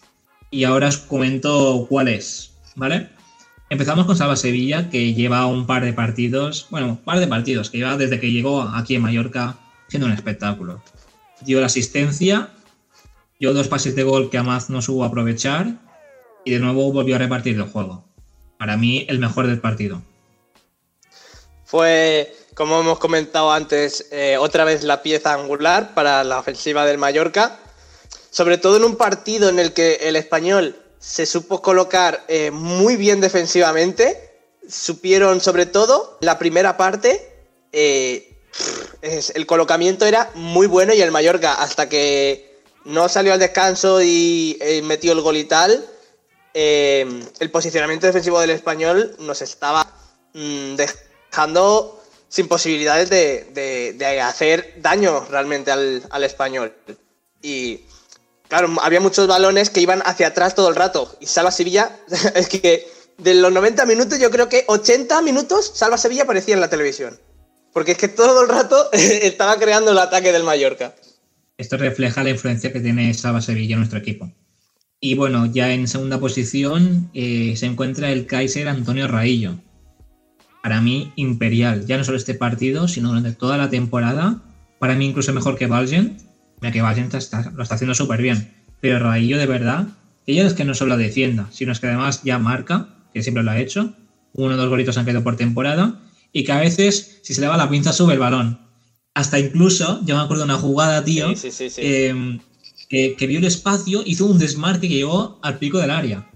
Y 0.52 0.66
ahora 0.66 0.90
os 0.90 0.98
comento 0.98 1.86
cuál 1.88 2.10
es. 2.10 2.52
¿Vale? 2.76 3.10
Empezamos 3.74 4.06
con 4.06 4.16
Salva 4.16 4.36
Sevilla, 4.36 4.92
que 4.92 5.16
lleva 5.16 5.48
un 5.48 5.66
par 5.66 5.84
de 5.84 5.94
partidos, 5.94 6.68
bueno, 6.70 6.90
un 6.90 6.98
par 6.98 7.20
de 7.20 7.26
partidos, 7.26 7.72
que 7.72 7.80
lleva 7.80 7.98
desde 7.98 8.20
que 8.20 8.32
llegó 8.32 8.62
aquí 8.62 8.94
en 8.94 9.02
Mallorca 9.02 9.58
siendo 9.88 10.06
un 10.06 10.14
espectáculo. 10.14 10.84
Dio 11.42 11.60
la 11.60 11.66
asistencia, 11.66 12.50
dio 13.40 13.52
dos 13.52 13.68
pases 13.70 13.96
de 13.96 14.04
gol 14.04 14.30
que 14.30 14.38
Amaz 14.38 14.70
no 14.70 14.84
supo 14.84 15.04
aprovechar 15.04 15.72
y 16.46 16.52
de 16.52 16.60
nuevo 16.60 16.94
volvió 16.94 17.16
a 17.16 17.18
repartir 17.18 17.56
el 17.56 17.64
juego. 17.64 18.06
Para 18.60 18.78
mí, 18.78 19.08
el 19.10 19.18
mejor 19.18 19.48
del 19.48 19.60
partido. 19.60 20.04
Fue, 21.66 22.32
como 22.54 22.80
hemos 22.80 23.00
comentado 23.00 23.52
antes, 23.52 24.08
eh, 24.12 24.38
otra 24.38 24.66
vez 24.66 24.84
la 24.84 25.02
pieza 25.02 25.34
angular 25.34 25.96
para 25.96 26.24
la 26.24 26.38
ofensiva 26.38 26.86
del 26.86 27.00
Mallorca. 27.00 27.58
Sobre 28.30 28.60
todo 28.60 28.78
en 28.78 28.84
un 28.84 28.98
partido 28.98 29.50
en 29.50 29.58
el 29.58 29.74
que 29.74 29.96
el 29.96 30.16
español 30.16 30.76
se 31.04 31.26
supo 31.26 31.62
colocar 31.62 32.24
eh, 32.28 32.50
muy 32.52 32.96
bien 32.96 33.20
defensivamente. 33.20 34.32
Supieron, 34.70 35.42
sobre 35.42 35.66
todo, 35.66 36.18
la 36.22 36.40
primera 36.40 36.78
parte, 36.78 37.30
eh, 37.74 38.38
el 39.02 39.46
colocamiento 39.46 40.06
era 40.06 40.32
muy 40.36 40.68
bueno 40.68 40.94
y 40.94 41.02
el 41.02 41.12
Mallorca, 41.12 41.56
hasta 41.56 41.90
que 41.90 42.62
no 42.86 43.10
salió 43.10 43.34
al 43.34 43.40
descanso 43.40 44.02
y 44.02 44.58
metió 44.84 45.12
el 45.12 45.22
gol 45.22 45.36
y 45.36 45.44
tal, 45.44 45.86
el 46.54 47.52
posicionamiento 47.52 48.08
defensivo 48.08 48.40
del 48.40 48.52
español 48.52 49.16
nos 49.20 49.42
estaba 49.42 49.86
mm, 50.34 50.76
dejando 50.76 52.04
sin 52.34 52.48
posibilidades 52.48 53.12
de, 53.12 54.20
hacer 54.24 54.76
daño 54.82 55.24
realmente 55.30 55.70
al, 55.70 56.24
español. 56.24 56.74
Y 57.44 57.82
claro, 58.54 58.76
había 58.84 59.00
muchos 59.00 59.26
balones 59.26 59.72
que 59.72 59.82
iban 59.82 60.04
hacia 60.06 60.28
atrás 60.28 60.54
todo 60.54 60.70
el 60.70 60.76
rato. 60.76 61.18
Y 61.20 61.26
Salva 61.26 61.50
Sevilla, 61.50 61.98
es 62.36 62.48
que 62.48 62.86
de 63.18 63.34
los 63.34 63.52
90 63.52 63.84
minutos, 63.88 64.20
yo 64.20 64.30
creo 64.30 64.48
que 64.48 64.64
80 64.68 65.24
minutos 65.24 65.72
Salva 65.74 65.98
Sevilla 65.98 66.24
aparecía 66.24 66.54
en 66.54 66.62
la 66.62 66.70
televisión. 66.70 67.20
Porque 67.74 67.94
es 67.94 67.98
que 67.98 68.10
todo 68.10 68.44
el 68.44 68.50
rato 68.50 68.90
estaba 68.94 69.56
creando 69.58 69.92
el 69.92 69.98
ataque 69.98 70.32
del 70.32 70.44
Mallorca. 70.44 70.94
Esto 71.58 71.78
refleja 71.78 72.24
la 72.24 72.30
influencia 72.30 72.72
que 72.72 72.80
tiene 72.80 73.12
Salva 73.16 73.42
Sevilla 73.42 73.74
en 73.74 73.80
nuestro 73.80 73.98
equipo. 73.98 74.32
Y 75.00 75.16
bueno, 75.16 75.48
ya 75.48 75.74
en 75.74 75.88
segunda 75.88 76.20
posición 76.20 77.10
eh, 77.16 77.56
se 77.58 77.66
encuentra 77.66 78.12
el 78.12 78.28
Kaiser 78.28 78.68
Antonio 78.68 79.08
Raillo, 79.08 79.58
para 80.62 80.80
mí 80.80 81.12
imperial, 81.16 81.88
ya 81.88 81.98
no 81.98 82.04
solo 82.04 82.18
este 82.18 82.36
partido, 82.36 82.88
sino 82.88 83.10
durante 83.10 83.34
toda 83.34 83.58
la 83.58 83.70
temporada. 83.70 84.42
Para 84.80 84.96
mí 84.96 85.08
incluso 85.08 85.34
mejor 85.34 85.58
que 85.58 85.68
Valgen, 85.68 86.18
que 86.72 86.82
Valgen 86.82 87.10
lo 87.12 87.64
está 87.64 87.76
haciendo 87.76 87.96
súper 87.96 88.22
bien. 88.22 88.54
Pero 88.82 89.00
Raillo 89.00 89.38
de 89.38 89.46
verdad, 89.46 89.88
ella 90.26 90.46
es 90.46 90.54
que 90.54 90.66
no 90.66 90.74
solo 90.74 90.98
defienda, 90.98 91.48
sino 91.52 91.72
es 91.72 91.80
que 91.80 91.88
además 91.88 92.22
ya 92.24 92.40
marca, 92.40 92.88
que 93.14 93.24
siempre 93.24 93.44
lo 93.44 93.52
ha 93.52 93.60
hecho. 93.60 93.94
Uno 94.34 94.56
o 94.56 94.58
dos 94.58 94.70
golitos 94.70 94.98
han 94.98 95.06
quedado 95.06 95.24
por 95.24 95.36
temporada. 95.36 96.00
Y 96.32 96.44
que 96.44 96.52
a 96.52 96.60
veces, 96.60 97.20
si 97.22 97.34
se 97.34 97.42
le 97.42 97.48
va 97.48 97.58
la 97.58 97.70
pinza, 97.70 97.94
sube 97.94 98.14
el 98.14 98.20
balón. 98.20 98.60
Hasta 99.14 99.38
incluso, 99.40 100.02
yo 100.06 100.16
me 100.16 100.24
acuerdo 100.24 100.46
de 100.46 100.52
una 100.52 100.60
jugada, 100.60 101.04
tío, 101.04 101.28
em, 101.78 102.40
que, 102.90 103.28
vio 103.28 103.38
el 103.38 103.46
espacio, 103.46 104.02
hizo 104.06 104.26
un 104.26 104.40
desmarque 104.40 104.88
que 104.88 104.96
llegó 104.96 105.40
al 105.44 105.60
pico 105.60 105.78
del 105.78 105.92
área. 105.92 106.28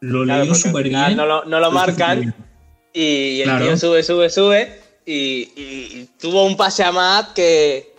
Lo 0.00 0.24
leyó 0.24 0.54
súper 0.54 0.88
bien. 0.88 1.16
No 1.16 1.26
lo, 1.26 1.44
no 1.44 1.60
lo 1.60 1.70
marcan. 1.70 2.34
Y 2.94 3.42
el 3.42 3.58
tío 3.58 3.76
sube, 3.76 4.02
sube, 4.02 4.30
sube. 4.30 4.80
Y, 5.04 6.06
tuvo 6.18 6.44
un 6.44 6.56
pase 6.56 6.82
a 6.84 6.92
Matt 6.92 7.34
que, 7.34 7.94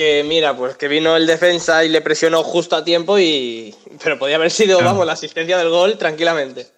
que, 0.00 0.24
mira, 0.24 0.56
pues 0.56 0.76
que 0.78 0.88
vino 0.88 1.14
el 1.14 1.26
defensa 1.26 1.84
y 1.84 1.90
le 1.90 2.00
presionó 2.00 2.42
justo 2.42 2.74
a 2.74 2.82
tiempo. 2.82 3.18
y 3.18 3.74
Pero 4.02 4.18
podía 4.18 4.36
haber 4.36 4.50
sido, 4.50 4.82
vamos, 4.82 5.04
la 5.04 5.12
asistencia 5.12 5.58
del 5.58 5.68
gol 5.68 5.98
tranquilamente. 5.98 6.68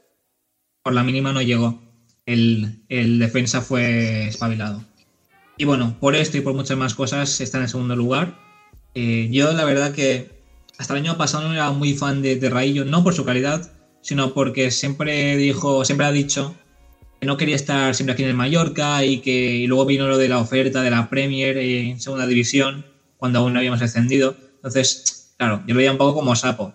Por 0.83 0.93
la 0.93 1.05
mínima 1.05 1.33
no 1.33 1.41
llegó. 1.41 1.81
El, 2.27 2.83
defensa 2.89 3.61
fue 3.61 4.27
espabilado. 4.27 4.83
Y 5.57 5.65
bueno, 5.67 5.97
por 6.01 6.17
esto 6.17 6.37
y 6.37 6.41
por 6.41 6.55
muchas 6.55 6.77
más 6.77 6.97
cosas 6.97 7.41
está 7.41 7.59
en 7.59 7.63
el 7.63 7.69
segundo 7.69 7.95
lugar. 7.95 8.37
Eh, 8.97 9.29
yo 9.31 9.53
la 9.53 9.65
verdad 9.65 9.93
que 9.93 10.43
hasta 10.79 10.95
el 10.95 11.05
año 11.05 11.17
pasado 11.17 11.47
no 11.47 11.55
era 11.55 11.71
muy 11.71 11.95
fan 11.95 12.23
de, 12.23 12.35
de 12.35 12.51
Raillo, 12.51 12.85
no 12.85 13.05
por 13.05 13.15
su 13.15 13.25
calidad, 13.25 13.71
sino 14.01 14.35
porque 14.35 14.73
siempre 14.73 15.37
dijo, 15.37 15.85
siempre 15.85 16.09
ha 16.09 16.13
dicho 16.13 16.57
que 17.21 17.27
no 17.27 17.37
quería 17.37 17.55
estar 17.55 17.95
siempre 17.95 18.15
aquí 18.15 18.25
en 18.25 18.31
el 18.31 18.35
Mallorca 18.35 19.05
y 19.05 19.19
que 19.19 19.65
luego 19.69 19.87
vino 19.87 20.09
lo 20.09 20.19
de 20.19 20.29
la 20.29 20.41
oferta 20.41 20.83
de 20.83 20.91
la 20.91 21.09
Premier 21.09 21.57
en 21.57 22.01
segunda 22.01 22.27
división 22.27 22.92
cuando 23.23 23.39
aún 23.39 23.53
no 23.53 23.61
habíamos 23.61 23.81
ascendido. 23.83 24.37
Entonces, 24.57 25.33
claro, 25.39 25.63
yo 25.65 25.75
lo 25.75 25.79
veía 25.79 25.93
un 25.93 25.97
poco 25.97 26.13
como 26.13 26.35
sapo, 26.35 26.75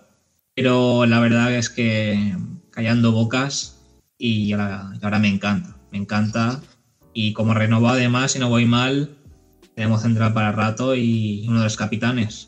pero 0.55 1.05
la 1.05 1.19
verdad 1.19 1.53
es 1.53 1.69
que 1.69 2.37
callando 2.71 3.11
bocas 3.11 3.81
y 4.17 4.53
ahora, 4.53 5.19
me 5.19 5.27
encanta, 5.27 5.75
me 5.91 5.97
encanta 5.97 6.61
y 7.13 7.33
como 7.33 7.53
renovó 7.53 7.89
además, 7.89 8.31
si 8.31 8.39
no 8.39 8.47
voy 8.47 8.63
mal, 8.63 9.17
tenemos 9.75 10.03
central 10.03 10.33
para 10.33 10.53
rato 10.53 10.95
y 10.95 11.43
uno 11.49 11.57
de 11.57 11.65
los 11.65 11.75
capitanes. 11.75 12.47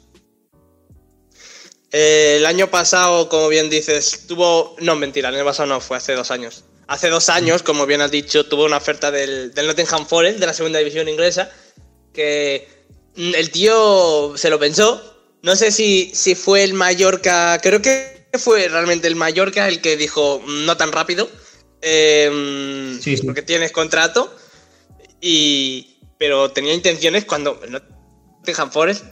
Eh, 1.92 2.36
el 2.38 2.46
año 2.46 2.68
pasado, 2.68 3.28
como 3.28 3.50
bien 3.50 3.70
dices, 3.70 4.28
tuvo. 4.30 4.78
No, 4.80 4.96
mentira, 4.96 5.28
el 5.28 5.36
año 5.36 5.44
pasado 5.44 5.68
no, 5.68 5.82
fue 5.82 5.98
hace 5.98 6.14
dos 6.16 6.32
años 6.32 6.64
hace 6.88 7.10
dos 7.10 7.28
años, 7.28 7.64
como 7.64 7.86
bien 7.86 8.02
has 8.02 8.12
dicho, 8.12 8.46
tuvo 8.48 8.66
una 8.66 8.78
oferta 8.78 9.12
del, 9.12 9.54
Nottingham 9.56 10.08
Forest, 10.08 10.40
de 10.40 10.46
la 10.48 10.56
segunda 10.56 10.80
división 10.80 11.08
inglesa, 11.08 11.52
que 12.14 12.79
el 13.20 13.52
tío 13.52 14.38
se 14.38 14.50
lo 14.50 14.60
pensó. 14.60 15.02
No 15.42 15.56
sé 15.56 15.72
si, 15.72 16.12
si 16.14 16.36
fue 16.36 16.64
el 16.64 16.74
Mallorca, 16.74 17.60
creo 17.62 17.82
que 17.82 18.28
fue 18.38 18.68
realmente 18.68 19.08
el 19.08 19.16
Mallorca 19.16 19.68
el 19.68 19.82
que 19.82 19.98
dijo 19.98 20.42
mm, 20.46 20.66
no 20.66 20.78
tan 20.78 20.92
rápido, 20.92 21.30
em, 21.82 23.00
porque 23.26 23.42
tienes 23.42 23.72
contrato, 23.72 24.34
y, 25.22 25.98
pero 26.18 26.52
tenía 26.52 26.74
intenciones 26.74 27.26
cuando 27.26 27.60
el 27.64 27.72
Nottingham 27.72 28.72
Forest, 28.72 29.06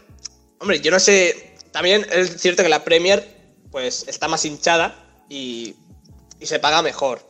hombre, 0.60 0.80
yo 0.82 0.92
no 0.92 1.00
sé, 1.00 1.56
también 1.72 2.06
es 2.12 2.42
cierto 2.42 2.64
que 2.64 2.70
la 2.70 2.84
Premier 2.84 3.36
pues 3.72 4.06
está 4.08 4.28
más 4.28 4.46
hinchada 4.46 4.96
y, 5.30 5.76
y 6.40 6.46
se 6.46 6.60
paga 6.60 6.82
mejor. 6.82 7.22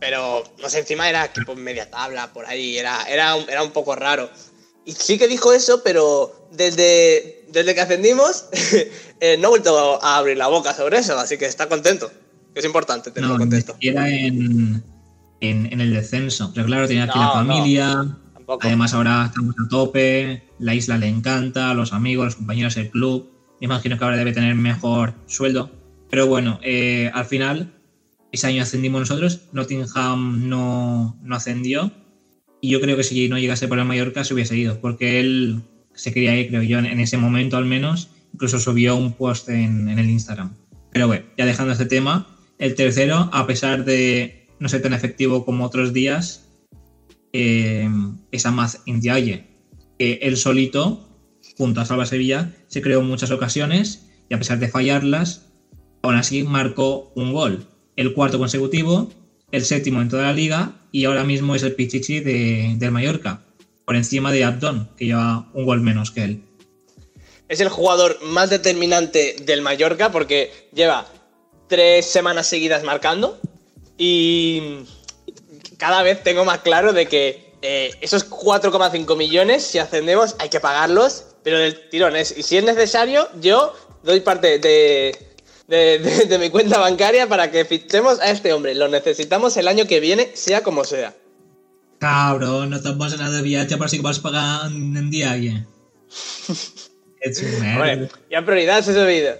Pero, 0.00 0.44
no 0.58 0.68
sé, 0.68 0.80
encima 0.80 1.08
era 1.08 1.24
equipo 1.24 1.54
media 1.54 1.90
tabla, 1.90 2.32
por 2.32 2.46
ahí, 2.46 2.76
era, 2.76 3.04
era, 3.04 3.36
era 3.48 3.62
un 3.62 3.70
poco 3.70 3.94
raro. 3.94 4.28
Y 4.84 4.92
sí 4.92 5.18
que 5.18 5.28
dijo 5.28 5.52
eso, 5.52 5.82
pero 5.82 6.48
desde, 6.52 7.44
desde 7.48 7.74
que 7.74 7.80
ascendimos 7.80 8.46
eh, 9.20 9.36
no 9.38 9.48
ha 9.48 9.50
vuelto 9.50 10.02
a 10.02 10.18
abrir 10.18 10.36
la 10.36 10.48
boca 10.48 10.74
sobre 10.74 10.98
eso, 10.98 11.18
así 11.18 11.38
que 11.38 11.46
está 11.46 11.68
contento. 11.68 12.10
Es 12.54 12.64
importante 12.64 13.10
tenerlo 13.10 13.38
contento. 13.38 13.76
Era 13.80 14.08
en, 14.08 14.84
en, 15.40 15.80
el 15.80 15.92
descenso, 15.92 16.52
pero 16.54 16.66
claro, 16.66 16.86
tenía 16.86 17.04
aquí 17.04 17.18
la 17.18 17.32
familia. 17.32 18.16
Además, 18.60 18.94
ahora 18.94 19.26
estamos 19.26 19.54
a 19.58 19.68
tope, 19.68 20.44
la 20.58 20.74
isla 20.74 20.98
le 20.98 21.08
encanta, 21.08 21.74
los 21.74 21.92
amigos, 21.92 22.26
los 22.26 22.36
compañeros 22.36 22.74
del 22.76 22.90
club. 22.90 23.30
Imagino 23.60 23.98
que 23.98 24.04
ahora 24.04 24.16
debe 24.16 24.32
tener 24.32 24.54
mejor 24.54 25.14
sueldo. 25.26 25.70
Pero 26.10 26.26
bueno, 26.26 26.60
eh, 26.62 27.10
al 27.14 27.24
final 27.24 27.74
ese 28.34 28.48
año 28.48 28.62
ascendimos 28.62 29.00
nosotros, 29.00 29.42
Nottingham 29.52 30.48
no, 30.48 31.16
no 31.22 31.36
ascendió 31.36 31.92
y 32.64 32.70
yo 32.70 32.80
creo 32.80 32.96
que 32.96 33.02
si 33.02 33.28
no 33.28 33.38
llegase 33.38 33.68
por 33.68 33.78
el 33.78 33.84
Mallorca 33.84 34.24
se 34.24 34.32
hubiese 34.32 34.56
ido, 34.56 34.80
porque 34.80 35.20
él 35.20 35.60
se 35.92 36.14
quería 36.14 36.34
ir, 36.34 36.48
creo 36.48 36.62
yo, 36.62 36.78
en, 36.78 36.98
ese 36.98 37.18
momento 37.18 37.58
al 37.58 37.66
menos, 37.66 38.08
incluso 38.32 38.58
subió 38.58 38.96
un 38.96 39.12
post 39.12 39.50
en, 39.50 39.86
el 39.86 40.08
Instagram. 40.08 40.54
Pero 40.90 41.06
bueno, 41.06 41.26
ya 41.36 41.44
dejando 41.44 41.72
este 41.72 41.84
tema, 41.84 42.26
el 42.56 42.74
tercero, 42.74 43.28
a 43.34 43.46
pesar 43.46 43.84
de 43.84 44.48
no 44.60 44.70
ser 44.70 44.80
tan 44.80 44.94
efectivo 44.94 45.44
como 45.44 45.66
otros 45.66 45.92
días, 45.92 46.48
eh, 47.34 47.86
es 48.32 48.46
Amaz 48.46 48.80
Indiaye, 48.86 49.44
que 49.98 50.20
él 50.22 50.38
solito 50.38 51.06
junto 51.58 51.82
a 51.82 51.84
Salva 51.84 52.06
Sevilla, 52.06 52.50
se 52.68 52.80
creó 52.80 53.02
muchas 53.02 53.30
ocasiones 53.30 54.08
y 54.30 54.34
a 54.34 54.38
pesar 54.38 54.58
de 54.58 54.68
fallarlas, 54.68 55.52
aún 56.00 56.14
así 56.14 56.44
marcó 56.44 57.12
un 57.14 57.34
gol, 57.34 57.66
el 57.96 58.14
cuarto 58.14 58.38
consecutivo, 58.38 59.10
el 59.52 59.64
séptimo 59.64 60.00
en 60.00 60.08
toda 60.08 60.24
la 60.24 60.32
liga 60.32 60.72
y 60.92 61.04
ahora 61.04 61.24
mismo 61.24 61.54
es 61.54 61.62
el 61.62 61.74
Pichichi 61.74 62.20
de, 62.20 62.74
del 62.76 62.90
Mallorca, 62.90 63.42
por 63.84 63.96
encima 63.96 64.32
de 64.32 64.44
Abdón, 64.44 64.88
que 64.96 65.06
lleva 65.06 65.48
un 65.52 65.64
gol 65.64 65.80
menos 65.80 66.10
que 66.10 66.24
él. 66.24 66.42
Es 67.48 67.60
el 67.60 67.68
jugador 67.68 68.18
más 68.22 68.50
determinante 68.50 69.36
del 69.42 69.62
Mallorca 69.62 70.10
porque 70.10 70.52
lleva 70.72 71.06
tres 71.68 72.06
semanas 72.06 72.46
seguidas 72.46 72.84
marcando 72.84 73.38
y 73.98 74.84
cada 75.78 76.02
vez 76.02 76.22
tengo 76.22 76.44
más 76.44 76.60
claro 76.60 76.92
de 76.92 77.06
que 77.06 77.54
eh, 77.62 77.92
esos 78.00 78.28
4,5 78.28 79.16
millones, 79.16 79.64
si 79.64 79.78
ascendemos, 79.78 80.36
hay 80.38 80.48
que 80.48 80.60
pagarlos, 80.60 81.24
pero 81.42 81.58
del 81.58 81.88
tirón. 81.88 82.14
Es, 82.16 82.36
y 82.36 82.42
si 82.42 82.56
es 82.56 82.64
necesario, 82.64 83.28
yo 83.40 83.72
doy 84.02 84.20
parte 84.20 84.58
de, 84.58 85.33
de, 85.68 86.38
mi 86.38 86.50
cuenta 86.50 86.78
bancaria 86.78 87.28
para 87.28 87.50
que 87.50 87.64
fichemos 87.64 88.20
a 88.20 88.30
este 88.30 88.52
hombre. 88.52 88.74
Lo 88.74 88.88
necesitamos 88.88 89.56
el 89.56 89.68
año 89.68 89.86
que 89.86 90.00
viene, 90.00 90.30
sea 90.34 90.62
como 90.62 90.84
sea. 90.84 91.14
Cabrón, 91.98 92.70
no 92.70 92.76
estamos 92.76 93.12
en 93.12 93.20
nada 93.20 93.36
de 93.36 93.42
viaje 93.42 93.76
para 93.76 93.88
si 93.88 93.98
vas 93.98 94.18
pagar 94.18 94.70
en 94.70 95.10
día. 95.10 95.36
es 97.20 97.42
un 97.42 98.08
Ya 98.30 98.44
prioridades 98.44 98.88
ese 98.88 99.06
vídeo. 99.06 99.38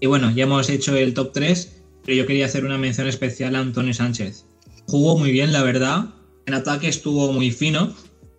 y 0.00 0.06
bueno, 0.06 0.30
ya 0.32 0.44
hemos 0.44 0.68
hecho 0.68 0.96
el 0.96 1.14
top 1.14 1.32
3, 1.32 1.82
pero 2.04 2.16
yo 2.16 2.26
quería 2.26 2.46
hacer 2.46 2.64
una 2.64 2.78
mención 2.78 3.06
especial 3.06 3.54
a 3.54 3.60
Antonio 3.60 3.94
Sánchez. 3.94 4.46
Jugó 4.86 5.16
muy 5.16 5.30
bien, 5.30 5.52
la 5.52 5.62
verdad. 5.62 6.06
En 6.46 6.54
ataque 6.54 6.88
estuvo 6.88 7.32
muy 7.32 7.50
fino. 7.50 7.94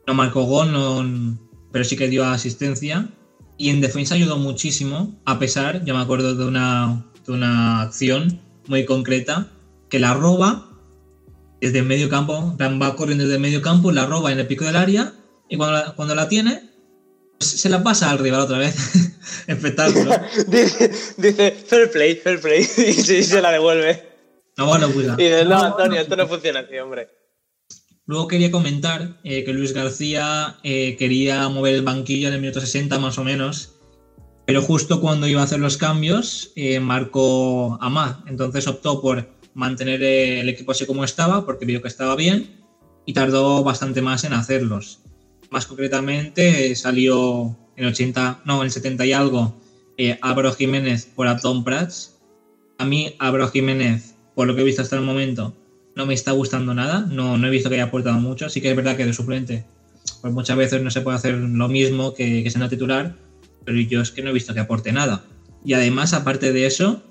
No 0.08 0.14
marcó 0.14 0.44
gol, 0.44 1.40
pero 1.72 1.86
sí 1.86 1.96
que 1.96 2.08
dio 2.08 2.26
asistencia. 2.26 3.10
Y 3.58 3.70
en 3.70 3.82
defensa 3.82 4.16
ayudó 4.16 4.38
muchísimo, 4.38 5.16
a 5.26 5.40
pesar, 5.40 5.84
yo 5.86 5.96
me 5.96 6.02
acuerdo 6.02 6.36
de 6.36 6.46
una, 6.46 7.06
de 7.26 7.32
una 7.32 7.82
acción 7.82 8.42
muy 8.68 8.86
concreta, 8.86 9.48
que 9.90 10.00
la 10.00 10.14
roba 10.14 10.70
desde 11.62 11.80
el 11.80 11.86
medio 11.86 12.10
campo, 12.10 12.56
va 12.60 12.96
corriendo 12.96 13.24
desde 13.24 13.36
el 13.36 13.42
medio 13.42 13.62
campo, 13.62 13.92
la 13.92 14.06
roba 14.06 14.32
en 14.32 14.40
el 14.40 14.48
pico 14.48 14.66
del 14.66 14.76
área 14.76 15.14
y 15.50 15.58
cuando 15.58 15.78
la, 15.78 15.96
cuando 15.96 16.16
la 16.16 16.28
tiene, 16.28 16.70
pues 17.38 17.50
se 17.50 17.70
la 17.70 17.84
pasa 17.84 18.12
al 18.12 18.20
rival 18.20 18.42
otra 18.42 18.58
vez. 18.58 18.76
Espectáculo. 19.48 20.12
dice, 20.48 20.92
dice, 21.18 21.52
fair 21.52 21.92
play, 21.92 22.16
fair 22.16 22.40
play, 22.40 22.62
y 22.78 22.94
se 23.24 23.42
la 23.42 23.52
devuelve. 23.52 24.04
No, 24.58 24.68
bueno, 24.68 24.92
cuida. 24.92 25.16
Y 25.18 25.24
dice, 25.24 25.46
no, 25.46 25.62
Antonio, 25.62 26.00
esto 26.00 26.16
no 26.16 26.28
funciona 26.28 26.62
así, 26.62 26.78
hombre. 26.78 27.10
Luego 28.08 28.28
quería 28.28 28.52
comentar 28.52 29.20
eh, 29.24 29.44
que 29.44 29.54
Luis 29.54 29.74
García 29.74 30.58
eh, 30.62 30.96
quería 30.96 31.50
mover 31.50 31.74
el 31.74 31.82
banquillo 31.82 32.28
en 32.28 32.36
el 32.36 32.42
minuto 32.42 32.60
60 32.60 33.00
más 33.00 33.18
o 33.18 33.24
menos, 33.24 33.80
pero 34.46 34.62
justo 34.62 35.02
cuando 35.02 35.28
iba 35.28 35.42
a 35.42 35.46
hacer 35.46 35.60
los 35.60 35.78
cambios 35.78 36.52
eh, 36.56 36.80
marcó 36.80 37.80
Amad, 37.82 38.18
entonces 38.28 38.68
optó 38.68 39.02
por 39.02 39.28
mantener 39.56 40.04
el 40.04 40.48
equipo 40.50 40.74
así 40.74 40.86
como 40.86 41.04
estaba 41.04 41.48
porque 41.48 41.66
vio 41.66 41.82
que 41.82 41.88
estaba 41.88 42.16
bien 42.16 42.64
y 43.08 43.14
tardó 43.14 43.64
bastante 43.64 44.04
más 44.04 44.24
en 44.24 44.34
hacerlos. 44.34 45.00
Más 45.50 45.66
concretamente 45.66 46.76
salió 46.76 47.58
en 47.76 47.86
80, 47.86 48.42
no, 48.46 48.64
en 48.64 48.70
70 48.70 49.04
y 49.06 49.14
algo 49.14 49.60
Álvaro 50.22 50.54
Jiménez 50.54 51.06
por 51.06 51.40
Tom 51.40 51.64
Prats. 51.64 52.20
A 52.78 52.86
mí 52.86 53.16
Álvaro 53.18 53.48
Jiménez, 53.48 54.16
por 54.36 54.46
lo 54.46 54.56
que 54.56 54.62
he 54.62 54.66
visto 54.66 54.82
hasta 54.82 54.98
el 54.98 55.04
momento, 55.04 55.56
no 55.96 56.06
me 56.06 56.14
está 56.14 56.32
gustando 56.34 56.74
nada, 56.74 57.08
no, 57.10 57.36
he 57.46 57.50
visto 57.50 57.70
que 57.70 57.76
haya 57.76 57.86
aportado 57.86 58.20
mucho, 58.20 58.50
sí 58.50 58.62
que 58.62 58.70
es 58.70 58.76
verdad 58.76 58.98
que 58.98 59.06
de 59.06 59.14
suplente 59.14 59.66
pues 60.22 60.34
muchas 60.34 60.58
veces 60.58 60.82
no 60.82 60.92
se 60.92 61.02
puede 61.02 61.18
hacer 61.18 61.36
lo 61.36 61.68
mismo 61.68 62.14
que, 62.14 62.44
que 62.44 62.50
siendo 62.50 62.70
titular, 62.70 63.16
pero 63.64 63.80
yo 63.80 64.02
es 64.02 64.12
que 64.12 64.22
no 64.22 64.30
he 64.30 64.34
visto 64.34 64.54
que 64.54 64.60
aporte 64.60 64.92
nada. 64.92 65.24
Y 65.64 65.74
además, 65.74 66.14
aparte 66.14 66.52
de 66.52 66.66
eso, 66.66 67.04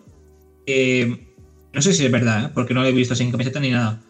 eh, 0.66 1.34
no 1.72 1.82
sé 1.82 1.92
si 1.92 2.04
es 2.04 2.12
verdad, 2.12 2.44
¿eh? 2.44 2.50
porque 2.54 2.74
no 2.74 2.82
lo 2.82 2.88
he 2.88 2.92
visto 2.92 3.14
sin 3.14 3.30
camiseta 3.30 3.60
ni 3.60 3.70
nada, 3.70 4.00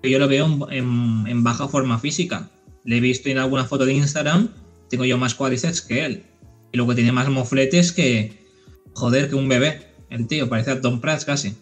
pero 0.00 0.12
yo 0.12 0.18
lo 0.18 0.28
veo 0.28 0.68
en, 0.70 1.24
en, 1.26 1.44
baja 1.44 1.68
forma 1.68 1.98
física. 1.98 2.50
Le 2.84 2.96
he 2.98 3.00
visto 3.00 3.28
en 3.28 3.38
alguna 3.38 3.64
foto 3.64 3.84
de 3.84 3.94
Instagram, 3.94 4.48
tengo 4.88 5.04
yo 5.04 5.18
más 5.18 5.34
cuádriceps 5.34 5.82
que 5.82 6.04
él. 6.04 6.24
Y 6.72 6.76
luego 6.76 6.94
tiene 6.94 7.12
más 7.12 7.28
mofletes 7.28 7.92
que, 7.92 8.46
joder, 8.94 9.28
que 9.28 9.36
un 9.36 9.48
bebé. 9.48 9.88
El 10.10 10.26
tío, 10.26 10.48
parece 10.48 10.72
a 10.72 10.80
Tom 10.80 11.00
Prats 11.00 11.24
casi 11.24 11.56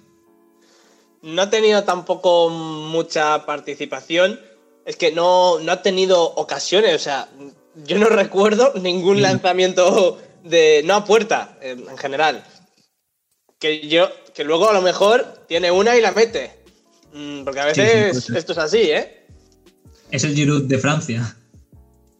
no 1.22 1.42
ha 1.42 1.50
tenido 1.50 1.84
tampoco 1.84 2.48
mucha 2.48 3.44
participación. 3.46 4.40
Es 4.84 4.96
que 4.96 5.12
no, 5.12 5.58
ha 5.68 5.82
tenido 5.82 6.22
ocasiones. 6.22 6.94
O 6.94 6.98
sea, 6.98 7.28
yo 7.84 7.98
no 7.98 8.06
recuerdo 8.08 8.72
ningún 8.80 9.18
mm. 9.18 9.22
lanzamiento 9.22 10.18
de. 10.44 10.82
No 10.84 10.94
a 10.94 11.04
puerta, 11.04 11.58
en 11.60 11.96
general. 11.98 12.44
Que 13.58 13.86
yo. 13.88 14.08
Que 14.34 14.44
luego 14.44 14.68
a 14.68 14.72
lo 14.72 14.82
mejor 14.82 15.44
tiene 15.48 15.70
una 15.70 15.96
y 15.96 16.00
la 16.00 16.12
mete. 16.12 16.60
Mm, 17.12 17.44
porque 17.44 17.60
a 17.60 17.66
veces 17.66 18.30
esto 18.30 18.52
es 18.52 18.58
así, 18.58 18.90
¿eh? 18.90 19.26
Es 20.10 20.24
el 20.24 20.34
Giroud 20.34 20.62
de 20.62 20.78
Francia. 20.78 21.36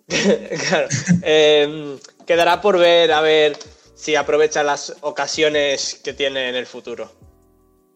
claro. 0.68 0.88
Em, 1.22 1.98
quedará 2.26 2.60
por 2.60 2.78
ver 2.78 3.12
a 3.12 3.20
ver 3.20 3.56
si 3.94 4.16
aprovecha 4.16 4.62
las 4.62 4.94
ocasiones 5.00 6.00
que 6.02 6.12
tiene 6.12 6.48
en 6.48 6.56
el 6.56 6.66
futuro. 6.66 7.12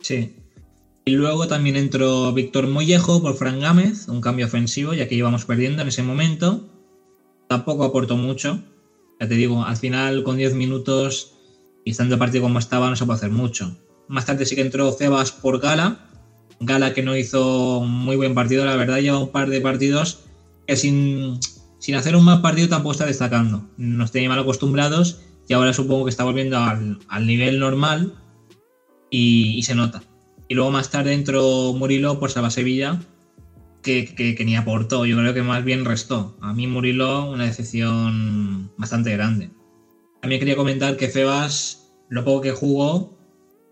Sí. 0.00 0.43
Y 1.06 1.12
luego 1.12 1.46
también 1.46 1.76
entró 1.76 2.32
Víctor 2.32 2.66
Mollejo 2.66 3.20
por 3.20 3.36
Fran 3.36 3.60
Gámez, 3.60 4.08
un 4.08 4.22
cambio 4.22 4.46
ofensivo, 4.46 4.94
ya 4.94 5.06
que 5.06 5.14
íbamos 5.14 5.44
perdiendo 5.44 5.82
en 5.82 5.88
ese 5.88 6.02
momento. 6.02 6.66
Tampoco 7.46 7.84
aportó 7.84 8.16
mucho. 8.16 8.62
Ya 9.20 9.28
te 9.28 9.34
digo, 9.34 9.64
al 9.64 9.76
final 9.76 10.22
con 10.24 10.38
10 10.38 10.54
minutos 10.54 11.34
y 11.84 11.90
estando 11.90 12.14
el 12.14 12.18
partido 12.18 12.42
como 12.42 12.58
estaba 12.58 12.88
no 12.88 12.96
se 12.96 13.04
puede 13.04 13.18
hacer 13.18 13.30
mucho. 13.30 13.76
Más 14.08 14.24
tarde 14.24 14.46
sí 14.46 14.54
que 14.54 14.62
entró 14.62 14.90
Cebas 14.92 15.30
por 15.30 15.60
Gala. 15.60 16.08
Gala 16.60 16.94
que 16.94 17.02
no 17.02 17.14
hizo 17.16 17.80
muy 17.80 18.16
buen 18.16 18.34
partido, 18.34 18.64
la 18.64 18.76
verdad 18.76 19.00
lleva 19.00 19.18
un 19.18 19.30
par 19.30 19.50
de 19.50 19.60
partidos 19.60 20.20
que 20.66 20.76
sin, 20.76 21.38
sin 21.78 21.96
hacer 21.96 22.16
un 22.16 22.24
mal 22.24 22.40
partido 22.40 22.68
tampoco 22.68 22.92
está 22.92 23.04
destacando. 23.04 23.68
Nos 23.76 24.10
tenía 24.10 24.30
mal 24.30 24.38
acostumbrados 24.38 25.20
y 25.48 25.52
ahora 25.52 25.74
supongo 25.74 26.04
que 26.04 26.10
está 26.10 26.24
volviendo 26.24 26.56
al, 26.56 27.26
nivel 27.26 27.58
normal 27.58 28.14
y 29.10 29.62
se 29.64 29.74
nota. 29.74 30.02
Y 30.48 30.54
luego 30.54 30.70
más 30.70 30.90
tarde 30.90 31.12
entró 31.12 31.72
Murilo 31.72 32.18
por 32.18 32.30
Salva 32.30 32.50
Sevilla, 32.50 33.00
que, 33.83 34.14
que, 34.14 34.44
ni 34.44 34.57
aportó, 34.57 35.04
yo 35.07 35.16
creo 35.16 35.35
que 35.35 35.42
más 35.42 35.64
bien 35.64 35.85
restó. 35.85 36.37
A 36.40 36.52
mí 36.52 36.66
Murilo 36.66 37.30
una 37.30 37.44
decepción 37.44 38.72
bastante 38.76 39.12
grande. 39.12 39.50
También 40.20 40.40
quería 40.40 40.57
comentar 40.57 40.96
que 40.96 41.09
Febas, 41.09 41.92
lo 42.09 42.24
poco 42.24 42.40
que 42.40 42.52
jugó, 42.52 43.16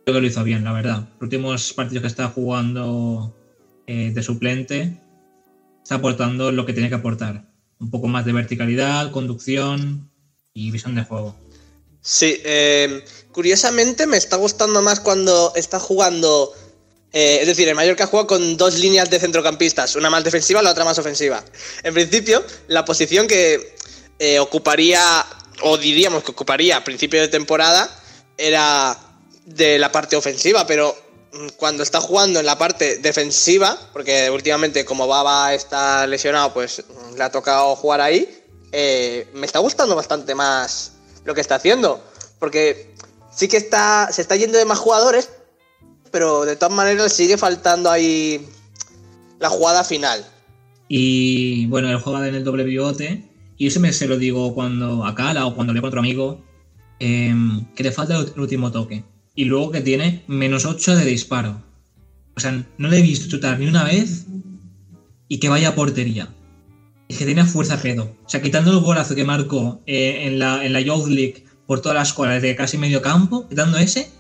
creo 0.05 0.17
que 0.17 0.21
lo 0.21 0.27
hizo 0.27 0.45
bien, 0.45 0.65
la 0.65 0.73
verdad. 0.73 1.09
Los 1.15 1.23
últimos 1.23 1.73
partidos 1.73 2.03
que 2.03 2.09
está 2.09 2.29
jugando 2.29 3.35
eh, 3.87 4.13
de 4.15 4.23
suplente, 4.23 5.01
está 5.83 5.97
aportando 5.97 6.53
lo 6.53 6.67
que 6.67 6.73
tiene 6.73 6.89
que 6.89 6.95
aportar. 6.95 7.51
Un 7.81 7.91
poco 7.91 8.07
más 8.07 8.25
de 8.25 8.33
verticalidad, 8.33 9.11
conducción 9.11 10.11
y 10.55 10.71
visión 10.71 10.95
de 10.95 11.05
juego. 11.05 11.35
Sí, 12.01 12.41
eh, 12.45 13.05
curiosamente 13.33 14.07
me 14.07 14.17
está 14.17 14.37
gustando 14.37 14.83
más 14.83 15.01
cuando 15.01 15.53
está 15.55 15.79
jugando 15.79 16.53
eh, 17.13 17.39
es 17.43 17.47
decir, 17.47 17.69
el 17.69 17.75
Mallorca 17.75 18.07
juega 18.07 18.27
con 18.27 18.57
dos 18.57 18.79
líneas 18.79 19.11
de 19.11 19.21
centrocampistas, 19.21 19.97
una 19.97 20.09
más 20.09 20.25
defensiva 20.25 20.63
la 20.63 20.71
otra 20.71 20.85
más 20.85 20.99
ofensiva. 20.99 21.45
En 21.83 21.93
principio, 21.93 22.43
la 22.69 22.85
posición 22.85 23.27
que 23.27 23.77
eh, 24.19 24.39
ocuparía, 24.39 25.27
o 25.63 25.77
diríamos 25.77 26.25
que 26.25 26.31
ocuparía 26.31 26.79
a 26.79 26.85
principio 26.85 27.21
de 27.21 27.29
temporada, 27.29 27.91
era 28.39 28.97
de 29.45 29.79
la 29.79 29.93
parte 29.93 30.17
ofensiva, 30.17 30.67
pero 30.67 30.97
mm, 31.33 31.49
cuando 31.57 31.83
está 31.83 32.01
jugando 32.01 32.41
en 32.41 32.47
la 32.47 32.57
parte 32.57 32.97
defensiva, 32.99 33.79
porque 33.93 34.31
últimamente 34.31 34.85
como 34.87 35.07
Baba 35.07 35.53
está 35.53 36.07
lesionado, 36.07 36.55
pues 36.55 36.83
mm, 36.89 37.17
le 37.17 37.25
ha 37.25 37.31
tocado 37.31 37.77
jugar 37.77 38.01
ahí, 38.01 38.43
eh, 38.73 39.29
me 39.35 39.45
está 39.45 39.59
gustando 39.59 39.95
bastante 39.95 40.35
más 40.35 40.93
lo 41.25 41.35
que 41.35 41.43
está 41.43 41.57
haciendo, 41.57 42.03
porque 42.39 42.95
sí 43.37 43.49
que 43.49 43.59
está, 43.59 44.09
se 44.11 44.23
está 44.23 44.35
yendo 44.37 44.57
de 44.57 44.65
más 44.65 44.79
jugadores, 44.79 45.29
pero 46.13 46.45
de 46.45 46.55
todas 46.55 46.75
maneras 46.75 47.13
sigue 47.13 47.37
faltando 47.37 47.91
ahí 47.91 48.47
la 49.41 49.49
jugada 49.49 49.83
final. 49.83 50.25
Y 50.89 51.67
bueno, 51.67 51.89
él 51.89 51.97
juega 51.97 52.29
en 52.29 52.35
el 52.35 52.45
doble 52.45 52.65
pivote. 52.65 53.29
Y 53.57 53.67
eso 53.67 53.81
me 53.81 53.93
se 53.93 54.07
lo 54.07 54.19
digo 54.19 54.55
cuando 54.55 55.05
a 55.05 55.15
Cala 55.15 55.47
o 55.47 55.55
cuando 55.55 55.73
le 55.73 55.81
con 55.81 55.89
otro 55.89 56.01
amigo, 56.01 56.45
em, 56.99 57.65
que 57.75 57.83
le 57.83 57.93
falta 57.93 58.17
el 58.19 58.41
último 58.41 58.71
toque. 58.71 59.05
Y 59.35 59.47
luego 59.47 59.71
que 59.71 59.81
tiene 59.81 60.23
menos 60.27 60.67
8 60.67 60.97
de 60.97 61.05
disparo. 61.05 61.63
O 62.37 62.41
sea, 62.41 62.65
no 62.79 62.89
le 62.89 62.99
he 62.99 63.03
visto 63.03 63.29
chutar 63.29 63.59
ni 63.59 63.67
una 63.67 63.85
vez 63.85 64.27
y 65.29 65.39
que 65.39 65.49
vaya 65.49 65.71
a 65.71 65.75
portería. 65.75 66.29
Es 67.09 67.19
que 67.19 67.25
tiene 67.25 67.45
fuerza 67.45 67.81
pedo. 67.81 68.15
O 68.25 68.29
sea, 68.29 68.43
quitando 68.43 68.71
el 68.71 68.81
golazo 68.81 69.15
que 69.15 69.25
marcó 69.25 69.81
eh, 69.87 70.27
en, 70.27 70.39
la, 70.39 70.65
en 70.65 70.73
la 70.73 70.81
Youth 70.81 71.09
League 71.09 71.45
por 71.67 71.81
todas 71.81 71.97
las 71.97 72.09
escuelas 72.09 72.43
de 72.43 72.55
casi 72.55 72.79
medio 72.79 73.01
campo, 73.01 73.49
quitando 73.49 73.79
ese, 73.79 74.11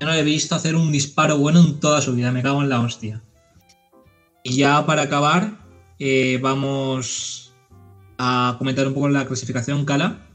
yo 0.00 0.06
no 0.06 0.14
he 0.14 0.22
visto 0.22 0.54
hacer 0.54 0.76
un 0.76 0.90
disparo 0.90 1.36
bueno 1.36 1.60
en 1.60 1.78
toda 1.78 2.00
su 2.00 2.14
vida, 2.14 2.32
me 2.32 2.42
cago 2.42 2.62
en 2.62 2.70
la 2.70 2.80
hostia. 2.80 3.22
Y 4.42 4.56
ya 4.56 4.86
para 4.86 5.02
acabar, 5.02 5.58
eh, 5.98 6.38
vamos 6.40 7.52
a 8.16 8.56
comentar 8.58 8.88
un 8.88 8.94
poco 8.94 9.10
la 9.10 9.26
clasificación, 9.26 9.84
Cala. 9.84 10.26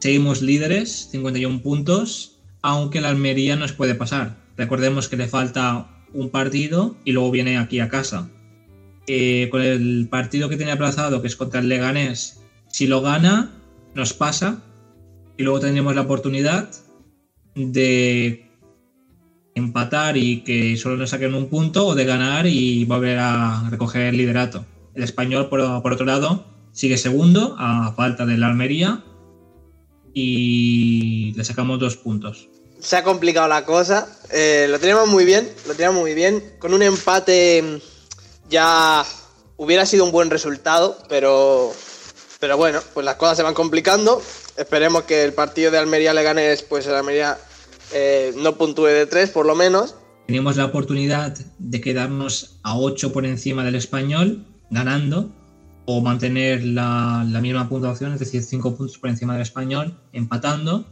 Seguimos 0.00 0.42
líderes, 0.42 1.08
51 1.12 1.62
puntos, 1.62 2.40
aunque 2.60 3.00
la 3.00 3.10
Almería 3.10 3.54
nos 3.54 3.72
puede 3.72 3.94
pasar. 3.94 4.36
Recordemos 4.56 5.08
que 5.08 5.16
le 5.16 5.28
falta 5.28 5.88
un 6.12 6.30
partido 6.30 6.96
y 7.04 7.12
luego 7.12 7.30
viene 7.30 7.56
aquí 7.56 7.78
a 7.78 7.88
casa. 7.88 8.28
Eh, 9.06 9.48
con 9.50 9.62
el 9.62 10.08
partido 10.10 10.48
que 10.48 10.56
tiene 10.56 10.72
aplazado, 10.72 11.22
que 11.22 11.28
es 11.28 11.36
contra 11.36 11.60
el 11.60 11.68
Leganés, 11.68 12.40
si 12.66 12.88
lo 12.88 13.00
gana, 13.00 13.52
nos 13.94 14.12
pasa 14.12 14.60
y 15.36 15.44
luego 15.44 15.60
tendremos 15.60 15.94
la 15.94 16.02
oportunidad 16.02 16.68
de 17.54 18.47
empatar 19.58 20.16
y 20.16 20.42
que 20.42 20.76
solo 20.76 20.96
nos 20.96 21.10
saquen 21.10 21.34
un 21.34 21.48
punto 21.48 21.86
o 21.86 21.94
de 21.94 22.04
ganar 22.04 22.46
y 22.46 22.84
volver 22.84 23.18
a 23.18 23.68
recoger 23.70 24.02
el 24.02 24.16
liderato. 24.16 24.64
El 24.94 25.02
español, 25.04 25.48
por, 25.48 25.60
otro 25.60 26.06
lado, 26.06 26.44
sigue 26.72 26.96
segundo 26.96 27.56
a 27.58 27.92
falta 27.92 28.26
de 28.26 28.36
la 28.38 28.46
Almería 28.46 29.04
y 30.14 31.32
le 31.36 31.44
sacamos 31.44 31.78
dos 31.78 31.96
puntos. 31.96 32.48
Se 32.80 32.96
ha 32.96 33.02
complicado 33.02 33.48
la 33.48 33.64
cosa, 33.64 34.08
eh, 34.30 34.66
lo 34.68 34.78
tenemos 34.78 35.06
muy 35.08 35.24
bien, 35.24 35.50
lo 35.66 35.74
tenemos 35.74 36.00
muy 36.00 36.14
bien. 36.14 36.42
Con 36.58 36.74
un 36.74 36.82
empate 36.82 37.80
ya 38.48 39.04
hubiera 39.56 39.84
sido 39.84 40.04
un 40.04 40.12
buen 40.12 40.30
resultado, 40.30 40.98
pero, 41.08 41.72
pero 42.40 42.56
bueno, 42.56 42.80
pues 42.94 43.04
las 43.04 43.16
cosas 43.16 43.36
se 43.36 43.42
van 43.42 43.54
complicando. 43.54 44.22
Esperemos 44.56 45.04
que 45.04 45.24
el 45.24 45.32
partido 45.34 45.70
de 45.70 45.78
Almería 45.78 46.14
le 46.14 46.22
gane, 46.22 46.56
pues 46.68 46.86
el 46.86 46.94
Almería 46.94 47.38
eh, 47.92 48.32
no 48.36 48.56
puntúe 48.56 48.86
de 48.86 49.06
3 49.06 49.30
por 49.30 49.46
lo 49.46 49.54
menos. 49.54 49.96
Tenemos 50.26 50.56
la 50.56 50.66
oportunidad 50.66 51.36
de 51.58 51.80
quedarnos 51.80 52.60
a 52.62 52.78
8 52.78 53.12
por 53.12 53.24
encima 53.24 53.64
del 53.64 53.76
español, 53.76 54.44
ganando, 54.70 55.30
o 55.86 56.02
mantener 56.02 56.64
la, 56.64 57.24
misma 57.40 57.68
puntuación, 57.68 58.12
es 58.12 58.20
decir, 58.20 58.42
5 58.42 58.76
puntos 58.76 58.98
por 58.98 59.08
encima 59.08 59.32
del 59.32 59.42
español, 59.42 59.98
empatando, 60.12 60.86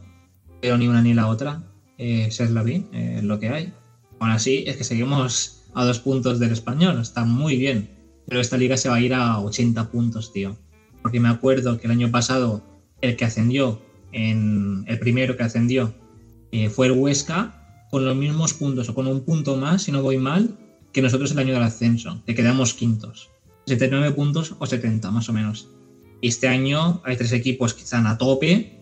pero 0.59 0.77
ni 0.77 0.87
una 0.87 1.03
ni 1.03 1.13
la 1.13 1.27
otra. 1.27 1.61
Eh, 1.99 2.27
es 2.29 2.51
la 2.51 2.63
vi, 2.63 2.87
eh, 2.93 3.21
lo 3.23 3.39
que 3.39 3.49
hay. 3.49 3.73
Aún 4.19 4.31
así, 4.31 4.63
es 4.65 4.77
que 4.77 4.83
seguimos 4.83 5.65
a 5.75 5.85
2 5.85 5.99
puntos 5.99 6.39
del 6.39 6.51
español, 6.51 6.99
está 6.99 7.25
muy 7.25 7.57
bien. 7.57 7.91
Pero 8.27 8.41
esta 8.41 8.57
liga 8.57 8.75
se 8.75 8.89
va 8.89 8.95
a 8.95 9.01
ir 9.01 9.13
a 9.13 9.39
80 9.39 9.91
puntos, 9.91 10.33
tío. 10.33 10.57
Porque 11.03 11.19
me 11.19 11.29
acuerdo 11.29 11.77
que 11.77 11.85
el 11.85 11.91
año 11.91 12.09
pasado 12.09 12.63
el 13.01 13.15
que 13.15 13.25
ascendió, 13.25 13.79
en 14.11 14.83
el 14.87 14.97
primero 14.99 15.37
que 15.37 15.43
ascendió, 15.43 15.93
eh, 16.51 16.69
fue 16.69 16.87
el 16.87 16.93
Huesca 16.93 17.87
con 17.89 18.05
los 18.05 18.15
mismos 18.15 18.53
puntos 18.53 18.89
o 18.89 18.95
con 18.95 19.07
un 19.07 19.21
punto 19.21 19.55
más, 19.55 19.83
si 19.83 19.91
no 19.91 20.01
voy 20.01 20.17
mal, 20.17 20.57
que 20.91 21.01
nosotros 21.01 21.31
el 21.31 21.39
año 21.39 21.53
del 21.53 21.63
ascenso, 21.63 22.21
que 22.25 22.35
quedamos 22.35 22.73
quintos. 22.73 23.29
79 23.65 24.11
puntos 24.11 24.55
o 24.59 24.65
70 24.65 25.11
más 25.11 25.29
o 25.29 25.33
menos. 25.33 25.67
Y 26.21 26.29
este 26.29 26.47
año 26.47 27.01
hay 27.05 27.17
tres 27.17 27.31
equipos 27.33 27.73
que 27.73 27.83
están 27.83 28.07
a 28.07 28.17
tope, 28.17 28.79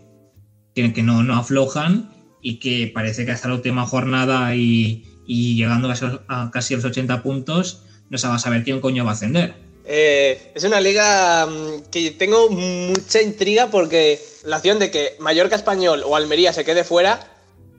que, 0.74 0.94
que 0.94 1.04
no, 1.04 1.24
no 1.24 1.36
aflojan 1.36 2.10
y 2.42 2.60
que 2.60 2.92
parece 2.94 3.26
que 3.26 3.32
hasta 3.32 3.48
la 3.48 3.56
última 3.56 3.88
jornada 3.88 4.56
y, 4.56 5.04
llegando 5.28 5.92
a, 6.28 6.52
casi 6.52 6.76
los 6.76 6.86
80 6.86 7.24
puntos, 7.24 7.82
no 8.10 8.20
se 8.20 8.28
va 8.28 8.36
a 8.36 8.40
saber 8.40 8.64
quién 8.64 8.80
coño 8.80 9.04
va 9.04 9.12
a 9.12 9.14
ascender. 9.16 9.56
Eh, 9.84 10.52
es 10.54 10.64
una 10.64 10.80
liga 10.80 11.48
mm, 11.48 11.90
que 11.92 12.12
tengo 12.12 12.50
mucha 12.50 13.22
intriga 13.22 13.72
porque 13.72 14.20
la 14.44 14.58
acción 14.58 14.78
de 14.78 14.92
que 14.92 15.16
Mallorca 15.20 15.56
Español 15.56 16.04
o 16.06 16.16
Almería 16.16 16.54
se 16.54 16.64
quede 16.64 16.84
fuera 16.84 17.35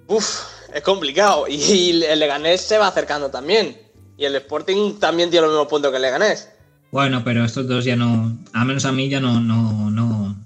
Uf, 0.09 0.43
es 0.73 0.83
complicado. 0.83 1.47
Y 1.49 2.03
el 2.05 2.19
Leganés 2.19 2.61
se 2.61 2.79
va 2.79 2.89
acercando 2.89 3.31
también. 3.31 3.77
Y 4.17 4.25
el 4.25 4.35
Sporting 4.37 4.99
también 4.99 5.31
tiene 5.31 5.47
los 5.47 5.55
mismos 5.55 5.69
puntos 5.69 5.91
que 5.91 5.97
el 5.97 6.03
Leganés. 6.03 6.49
Bueno, 6.91 7.23
pero 7.25 7.45
estos 7.45 7.67
dos 7.67 7.85
ya 7.85 7.97
no, 7.97 8.39
al 8.53 8.67
menos 8.67 8.85
a 8.85 8.93
mí 8.93 9.09
ya 9.09 9.21
no, 9.21 9.41
no, 9.41 9.91
no, 9.91 10.37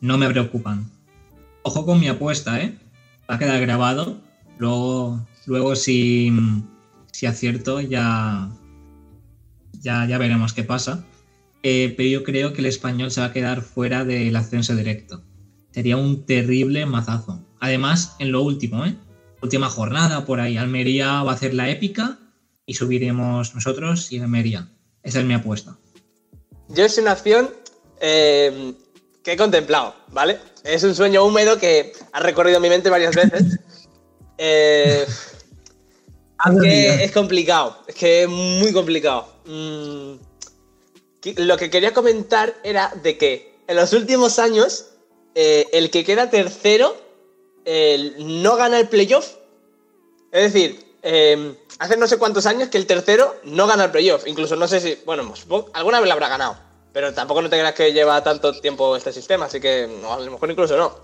no 0.00 0.18
me 0.18 0.28
preocupan. 0.28 0.90
Ojo 1.62 1.86
con 1.86 2.00
mi 2.00 2.08
apuesta, 2.08 2.60
¿eh? 2.60 2.76
Va 3.30 3.36
a 3.36 3.38
quedar 3.38 3.60
grabado. 3.60 4.18
Luego, 4.58 5.26
luego 5.46 5.76
si, 5.76 6.32
si 7.12 7.26
acierto 7.26 7.80
ya, 7.80 8.50
ya, 9.80 10.06
ya 10.06 10.18
veremos 10.18 10.52
qué 10.52 10.64
pasa. 10.64 11.04
Eh, 11.62 11.94
pero 11.96 12.08
yo 12.08 12.24
creo 12.24 12.52
que 12.52 12.60
el 12.60 12.66
español 12.66 13.10
se 13.10 13.20
va 13.20 13.28
a 13.28 13.32
quedar 13.32 13.62
fuera 13.62 14.04
del 14.04 14.36
ascenso 14.36 14.76
directo. 14.76 15.22
Sería 15.70 15.96
un 15.96 16.26
terrible 16.26 16.84
mazazo. 16.86 17.45
Además, 17.60 18.16
en 18.18 18.32
lo 18.32 18.42
último, 18.42 18.84
¿eh? 18.84 18.96
Última 19.42 19.68
jornada 19.68 20.24
por 20.24 20.40
ahí. 20.40 20.56
Almería 20.56 21.22
va 21.22 21.32
a 21.32 21.34
hacer 21.34 21.54
la 21.54 21.68
épica 21.70 22.18
y 22.64 22.74
subiremos 22.74 23.54
nosotros 23.54 24.10
y 24.12 24.18
Almería. 24.18 24.68
Esa 25.02 25.20
es 25.20 25.24
mi 25.24 25.34
apuesta. 25.34 25.76
Yo 26.68 26.84
es 26.84 26.98
una 26.98 27.12
acción 27.12 27.50
eh, 28.00 28.74
que 29.22 29.32
he 29.32 29.36
contemplado, 29.36 29.94
¿vale? 30.08 30.38
Es 30.64 30.82
un 30.82 30.94
sueño 30.94 31.24
húmedo 31.24 31.58
que 31.58 31.92
ha 32.12 32.20
recorrido 32.20 32.60
mi 32.60 32.68
mente 32.68 32.90
varias 32.90 33.14
veces. 33.14 33.58
Eh, 34.38 35.06
es 37.02 37.12
complicado, 37.12 37.78
es 37.86 37.94
que 37.94 38.24
es 38.24 38.28
muy 38.28 38.70
complicado. 38.70 39.26
Mm, 39.46 40.16
lo 41.38 41.56
que 41.56 41.70
quería 41.70 41.94
comentar 41.94 42.54
era 42.62 42.92
de 43.02 43.16
que 43.16 43.58
en 43.66 43.76
los 43.76 43.94
últimos 43.94 44.38
años 44.38 44.88
eh, 45.34 45.66
el 45.72 45.90
que 45.90 46.04
queda 46.04 46.28
tercero 46.28 46.94
no 48.18 48.56
gana 48.56 48.78
el 48.78 48.88
playoff. 48.88 49.34
Es 50.30 50.52
decir, 50.52 50.96
em, 51.02 51.54
hace 51.78 51.96
no 51.96 52.06
sé 52.06 52.18
cuántos 52.18 52.46
años 52.46 52.68
que 52.68 52.78
el 52.78 52.86
tercero 52.86 53.36
no 53.44 53.66
gana 53.66 53.84
el 53.84 53.90
playoff. 53.90 54.26
Incluso 54.26 54.56
no 54.56 54.68
sé 54.68 54.80
si, 54.80 54.98
bueno, 55.04 55.32
alguna 55.72 56.00
vez 56.00 56.08
lo 56.08 56.12
habrá 56.12 56.28
ganado. 56.28 56.56
Pero 56.92 57.12
tampoco 57.12 57.42
no 57.42 57.50
te 57.50 57.58
creas 57.58 57.74
que 57.74 57.92
lleva 57.92 58.22
tanto 58.22 58.58
tiempo 58.60 58.96
este 58.96 59.12
sistema, 59.12 59.46
así 59.46 59.60
que 59.60 59.84
a 59.84 60.18
lo 60.18 60.30
mejor 60.30 60.50
incluso 60.50 60.76
no. 60.76 60.98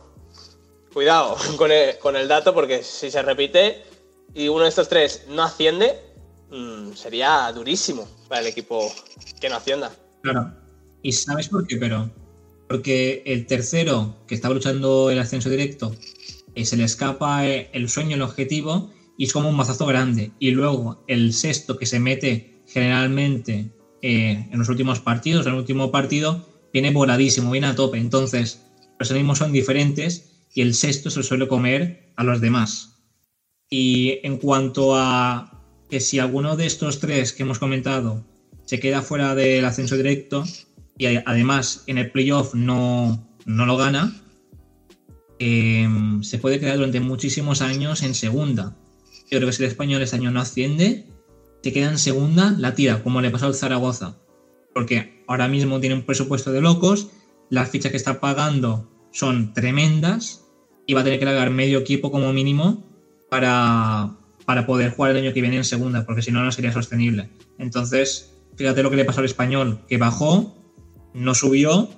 Cuidado 0.92 1.37
con 2.01 2.16
el, 2.16 2.29
dato, 2.29 2.55
porque 2.55 2.83
si 2.83 3.11
se 3.11 3.22
repite 3.22 3.83
y 4.35 4.48
uno 4.48 4.62
de 4.62 4.70
estos 4.70 4.88
tres 4.88 5.25
no 5.29 5.42
asciende, 5.42 6.01
mm, 6.51 6.92
sería 6.94 7.53
durísimo 7.53 8.09
para 8.29 8.40
el 8.40 8.46
equipo 8.46 8.90
que 9.40 9.48
no 9.48 9.57
ascienda. 9.57 9.94
Claro. 10.22 10.53
¿Y 11.03 11.12
sabes 11.12 11.48
por 11.48 11.66
qué? 11.66 11.77
Pero 11.77 12.11
porque 12.68 13.22
el 13.27 13.46
tercero, 13.46 14.16
que 14.27 14.35
estaba 14.35 14.55
luchando 14.55 15.11
el 15.11 15.18
ascenso 15.18 15.51
directo, 15.51 15.94
eh, 16.55 16.65
se 16.65 16.77
le 16.77 16.85
escapa 16.85 17.47
eh, 17.47 17.71
el 17.73 17.88
sueño, 17.88 18.17
el 18.17 18.23
objetivo, 18.23 18.91
y 19.17 19.25
es 19.25 19.33
como 19.33 19.49
un 19.49 19.57
mazazo 19.57 19.87
grande. 19.87 20.33
Y 20.38 20.51
luego 20.51 21.05
el 21.07 21.33
sexto, 21.33 21.79
que 21.79 21.87
se 21.87 22.01
mete 22.01 22.62
generalmente 22.67 23.71
eh, 24.03 24.49
en 24.51 24.59
los 24.59 24.69
últimos 24.69 25.01
partidos, 25.01 25.47
en 25.47 25.53
el 25.53 25.59
último 25.59 25.91
partido, 25.91 26.49
viene 26.73 26.91
voladísimo, 26.91 27.51
viene 27.51 27.69
a 27.69 27.75
tope. 27.75 27.99
Entonces, 27.99 28.62
los 28.99 29.11
ánimos 29.11 29.38
son 29.38 29.53
diferentes 29.53 30.47
y 30.55 30.62
el 30.62 30.75
sexto 30.75 31.11
se 31.11 31.23
suele 31.23 31.49
comer 31.49 32.12
a 32.17 32.25
los 32.25 32.41
demás. 32.41 33.03
Y 33.71 34.19
en 34.23 34.38
cuanto 34.38 34.97
a 34.97 35.62
que 35.88 36.01
si 36.01 36.19
alguno 36.19 36.57
de 36.57 36.67
estos 36.67 37.01
tres 37.01 37.33
que 37.33 37.43
hemos 37.43 37.59
comentado 37.59 38.25
se 38.65 38.81
queda 38.81 39.03
fuera 39.03 39.35
del 39.35 39.65
ascenso 39.65 39.97
directo, 39.97 40.45
y 40.99 41.07
además 41.07 41.85
en 41.87 41.99
el 41.99 42.11
playoff 42.11 42.55
no, 42.55 43.29
no 43.45 43.67
lo 43.67 43.77
gana, 43.77 44.22
em, 45.42 46.22
se 46.22 46.38
puede 46.38 46.61
quedar 46.61 46.76
durante 46.76 47.00
muchísimos 47.00 47.62
años 47.62 48.02
en 48.02 48.14
segunda. 48.14 48.76
Yo 49.31 49.38
creo 49.38 49.46
que 49.46 49.52
si 49.52 49.62
el 49.62 49.68
español 49.70 50.02
este 50.02 50.16
año 50.16 50.31
no 50.31 50.40
asciende, 50.40 51.07
se 51.62 51.72
queda 51.72 51.90
en 51.90 51.98
segunda, 51.98 52.55
la 52.59 52.74
tira, 52.74 53.02
como 53.02 53.20
le 53.20 53.31
pasó 53.31 53.46
al 53.46 53.55
Zaragoza. 53.55 54.18
Porque 54.74 55.24
ahora 55.26 55.48
mismo 55.48 55.81
tiene 55.81 55.94
un 55.94 56.02
presupuesto 56.02 56.52
de 56.52 56.61
locos, 56.61 57.09
las 57.50 57.70
fichas 57.70 57.90
que 57.90 57.96
está 57.96 58.20
pagando 58.20 58.90
son 59.11 59.52
tremendas 59.52 60.44
y 60.87 60.94
va 60.94 61.02
a 61.02 61.05
tener 61.05 61.18
que 61.18 61.24
largar 61.24 61.50
medio 61.50 61.78
equipo 61.78 62.11
como 62.11 62.33
mínimo 62.33 62.85
para, 63.28 64.16
para 64.45 64.66
poder 64.66 64.90
jugar 64.90 65.12
el 65.12 65.18
año 65.18 65.32
que 65.32 65.40
viene 65.40 65.57
en 65.57 65.64
segunda, 65.64 66.05
porque 66.05 66.22
si 66.22 66.32
no, 66.32 66.45
no 66.45 66.53
sería 66.53 66.72
sostenible. 66.72 67.30
Entonces, 67.59 68.34
fíjate 68.57 68.82
lo 68.82 68.90
que 68.90 68.97
le 68.97 69.05
pasó 69.05 69.20
al 69.20 69.26
español, 69.26 69.80
que 69.88 69.99
bajó, 69.99 70.57
no 71.14 71.34
subió, 71.34 71.88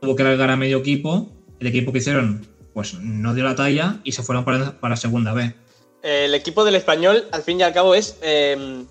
tuvo 0.00 0.16
que 0.16 0.24
largar 0.24 0.50
a 0.50 0.56
medio 0.56 0.78
equipo, 0.78 1.32
el 1.60 1.66
equipo 1.66 1.92
que 1.92 1.98
hicieron 1.98 2.46
pues 2.74 2.94
no 2.94 3.32
dio 3.34 3.44
la 3.44 3.54
talla 3.54 4.00
y 4.04 4.12
se 4.12 4.22
fueron 4.22 4.44
para, 4.44 4.78
para 4.80 4.96
segunda 4.96 5.32
B. 5.32 5.54
El 6.02 6.34
equipo 6.34 6.64
del 6.64 6.74
español, 6.74 7.28
al 7.32 7.42
fin 7.42 7.60
y 7.60 7.62
al 7.62 7.72
cabo, 7.72 7.94
es 7.94 8.18
em, 8.20 8.86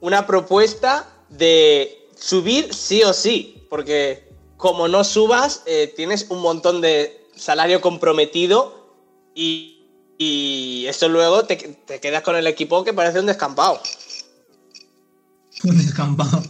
una 0.00 0.26
propuesta 0.26 1.08
de 1.30 2.08
subir 2.16 2.72
sí 2.72 3.02
o 3.02 3.12
sí, 3.12 3.64
porque 3.68 4.28
como 4.56 4.86
no 4.86 5.02
subas, 5.02 5.62
eh, 5.66 5.92
tienes 5.96 6.26
un 6.28 6.40
montón 6.40 6.80
de 6.82 7.26
salario 7.34 7.80
comprometido 7.80 8.94
y, 9.34 9.76
eso 10.86 11.08
luego 11.08 11.44
te, 11.44 11.56
te, 11.56 11.98
quedas 11.98 12.22
con 12.22 12.36
el 12.36 12.46
equipo 12.46 12.84
que 12.84 12.92
parece 12.92 13.20
un 13.20 13.26
descampado. 13.26 13.80
Un 15.64 15.78
descampado. 15.78 16.42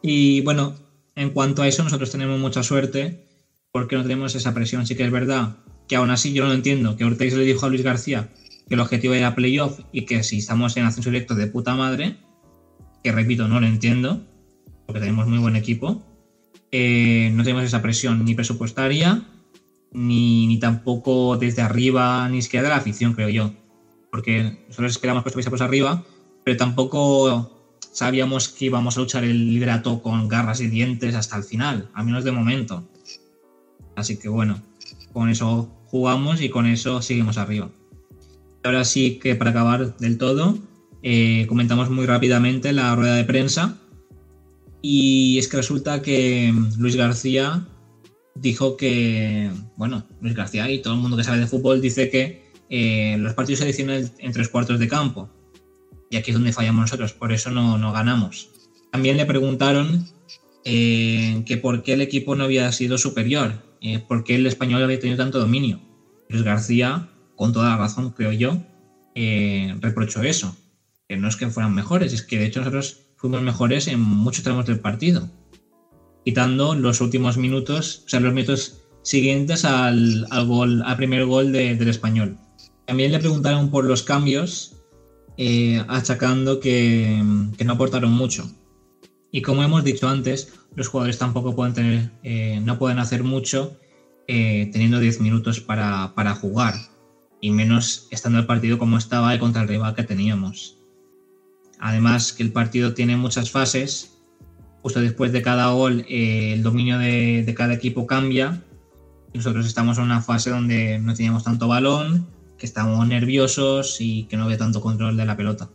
Y 0.00 0.40
bueno, 0.42 0.74
en 1.14 1.30
cuanto 1.30 1.62
a 1.62 1.68
eso, 1.68 1.82
nosotros 1.82 2.10
tenemos 2.10 2.38
mucha 2.38 2.62
suerte 2.62 3.26
porque 3.70 3.96
no 3.96 4.02
tenemos 4.02 4.34
esa 4.34 4.54
presión. 4.54 4.86
Sí 4.86 4.94
que 4.94 5.04
es 5.04 5.10
verdad 5.10 5.56
que 5.88 5.96
aún 5.96 6.10
así 6.10 6.32
yo 6.32 6.42
no 6.42 6.48
lo 6.48 6.54
entiendo, 6.54 6.96
que 6.96 7.04
Ortega 7.04 7.36
le 7.36 7.44
dijo 7.44 7.66
a 7.66 7.68
Luis 7.68 7.82
García 7.82 8.30
que 8.68 8.74
el 8.74 8.80
objetivo 8.80 9.14
era 9.14 9.34
playoff 9.34 9.80
y 9.92 10.02
que 10.02 10.22
si 10.22 10.38
estamos 10.38 10.76
en 10.76 10.84
ascenso 10.84 11.10
directo 11.10 11.34
de 11.34 11.46
puta 11.46 11.74
madre, 11.74 12.16
que 13.02 13.12
repito, 13.12 13.48
no 13.48 13.60
lo 13.60 13.66
entiendo, 13.66 14.24
porque 14.86 15.00
tenemos 15.00 15.26
muy 15.26 15.38
buen 15.38 15.56
equipo. 15.56 16.02
eh, 16.70 17.30
no 17.34 17.42
tenemos 17.42 17.64
esa 17.64 17.82
presión 17.82 18.24
ni 18.24 18.34
presupuestaria, 18.34 19.26
ni, 19.92 20.46
ni, 20.46 20.58
tampoco 20.58 21.36
desde 21.36 21.60
arriba, 21.62 22.28
ni 22.28 22.40
siquiera 22.40 22.62
de 22.64 22.68
la 22.70 22.76
afición, 22.76 23.12
creo 23.12 23.28
yo. 23.28 23.52
Porque 24.10 24.64
nosotros 24.68 24.92
esperamos 24.92 25.24
que 25.24 25.50
por 25.50 25.62
arriba, 25.62 26.04
pero 26.44 26.56
tampoco 26.56 27.52
sabíamos 27.92 28.48
que 28.48 28.66
íbamos 28.66 28.96
a 28.96 29.00
luchar 29.00 29.24
el 29.24 29.52
liderato 29.52 30.02
con 30.02 30.28
garras 30.28 30.60
y 30.60 30.68
dientes 30.68 31.14
hasta 31.14 31.36
el 31.36 31.44
final, 31.44 31.90
al 31.94 32.06
menos 32.06 32.24
de 32.24 32.32
momento. 32.32 32.88
Así 33.96 34.18
que 34.18 34.28
bueno, 34.28 34.62
con 35.12 35.28
eso 35.28 35.70
jugamos 35.86 36.40
y 36.40 36.48
con 36.48 36.66
eso 36.66 37.02
seguimos 37.02 37.38
arriba. 37.38 37.70
Ahora 38.64 38.84
sí 38.84 39.18
que 39.18 39.34
para 39.34 39.50
acabar 39.50 39.96
del 39.98 40.18
todo, 40.18 40.58
eh, 41.02 41.46
comentamos 41.48 41.90
muy 41.90 42.06
rápidamente 42.06 42.72
la 42.72 42.94
rueda 42.94 43.16
de 43.16 43.24
prensa. 43.24 43.78
Y 44.80 45.38
es 45.38 45.48
que 45.48 45.58
resulta 45.58 46.02
que 46.02 46.52
Luis 46.78 46.96
García 46.96 47.66
dijo 48.34 48.76
que, 48.76 49.50
bueno, 49.76 50.04
Luis 50.20 50.34
García 50.34 50.70
y 50.70 50.80
todo 50.80 50.94
el 50.94 51.00
mundo 51.00 51.16
que 51.16 51.24
sabe 51.24 51.38
de 51.38 51.46
fútbol 51.46 51.80
dice 51.80 52.08
que 52.10 52.50
eh, 52.70 53.16
los 53.18 53.34
partidos 53.34 53.60
se 53.60 53.66
deciden 53.66 54.10
en 54.18 54.32
tres 54.32 54.48
cuartos 54.48 54.78
de 54.78 54.88
campo. 54.88 55.28
Y 56.10 56.16
aquí 56.16 56.30
es 56.30 56.36
donde 56.36 56.52
fallamos 56.52 56.82
nosotros, 56.82 57.12
por 57.12 57.32
eso 57.32 57.50
no, 57.50 57.78
no 57.78 57.92
ganamos. 57.92 58.50
También 58.90 59.16
le 59.16 59.26
preguntaron 59.26 60.06
que 60.64 61.58
por 61.60 61.82
qué 61.82 61.94
el 61.94 62.00
equipo 62.00 62.34
no 62.34 62.44
había 62.44 62.70
sido 62.72 62.98
superior, 62.98 63.62
eh, 63.82 63.98
por 63.98 64.22
qué 64.22 64.36
el 64.36 64.46
español 64.46 64.82
había 64.82 65.00
tenido 65.00 65.18
tanto 65.18 65.40
dominio. 65.40 65.80
Luis 66.28 66.44
García, 66.44 67.08
con 67.34 67.52
toda 67.52 67.70
la 67.70 67.76
razón, 67.76 68.10
creo 68.10 68.32
yo, 68.32 68.62
eh, 69.14 69.74
reprochó 69.80 70.22
eso. 70.22 70.56
Que 71.08 71.16
no 71.16 71.28
es 71.28 71.36
que 71.36 71.48
fueran 71.48 71.74
mejores, 71.74 72.12
es 72.12 72.22
que 72.22 72.38
de 72.38 72.46
hecho 72.46 72.60
nosotros 72.60 73.00
fuimos 73.16 73.42
mejores 73.42 73.88
en 73.88 74.00
muchos 74.00 74.44
tramos 74.44 74.66
del 74.66 74.78
partido. 74.78 75.28
Quitando 76.24 76.76
los 76.76 77.00
últimos 77.00 77.36
minutos, 77.36 78.04
o 78.06 78.08
sea, 78.08 78.20
los 78.20 78.32
minutos 78.32 78.82
siguientes 79.02 79.64
al, 79.64 80.26
al 80.30 80.46
gol, 80.46 80.82
al 80.86 80.96
primer 80.96 81.26
gol 81.26 81.52
del 81.52 81.88
español. 81.88 82.38
También 82.86 83.10
le 83.10 83.18
preguntaron 83.18 83.70
por 83.70 83.84
los 83.84 84.04
cambios, 84.04 84.76
eh, 85.36 85.84
achacando 85.88 86.60
que, 86.60 87.20
que, 87.58 87.64
no 87.64 87.72
aportaron 87.72 88.12
mucho. 88.12 88.48
Y 89.32 89.40
como 89.40 89.64
hemos 89.64 89.82
dicho 89.82 90.08
antes, 90.08 90.52
los 90.76 90.88
jugadores 90.88 91.18
tampoco 91.18 91.56
pueden 91.56 91.72
tener, 91.72 92.10
eh, 92.22 92.60
no 92.62 92.78
pueden 92.78 92.98
hacer 92.98 93.24
mucho 93.24 93.78
eh, 94.28 94.68
teniendo 94.72 95.00
10 95.00 95.20
minutos 95.22 95.58
para, 95.60 96.12
para, 96.14 96.34
jugar, 96.34 96.74
y 97.40 97.50
menos 97.50 98.08
estando 98.10 98.38
el 98.38 98.46
partido 98.46 98.78
como 98.78 98.98
estaba 98.98 99.34
y 99.34 99.38
contra 99.38 99.62
el 99.62 99.68
rival 99.68 99.94
que 99.94 100.04
teníamos. 100.04 100.76
Además 101.80 102.34
que 102.34 102.42
el 102.42 102.52
partido 102.52 102.92
tiene 102.92 103.16
muchas 103.16 103.50
fases, 103.50 104.18
justo 104.82 105.00
después 105.00 105.32
de 105.32 105.40
cada 105.40 105.72
gol 105.72 106.04
el 106.08 106.62
dominio 106.62 106.98
de, 106.98 107.42
de 107.42 107.54
cada 107.54 107.72
equipo 107.72 108.06
cambia, 108.06 108.62
nosotros 109.32 109.64
estamos 109.66 109.96
en 109.96 110.04
una 110.04 110.20
fase 110.20 110.50
donde 110.50 110.98
no 110.98 111.14
teníamos 111.14 111.42
tanto 111.42 111.68
balón, 111.68 112.26
que 112.58 112.66
estamos 112.66 113.06
nerviosos 113.08 113.96
y 113.98 114.24
que 114.24 114.36
no 114.36 114.44
había 114.44 114.58
tanto 114.58 114.82
control 114.82 115.16
de 115.16 115.24
la 115.24 115.38
pelota. 115.38 115.70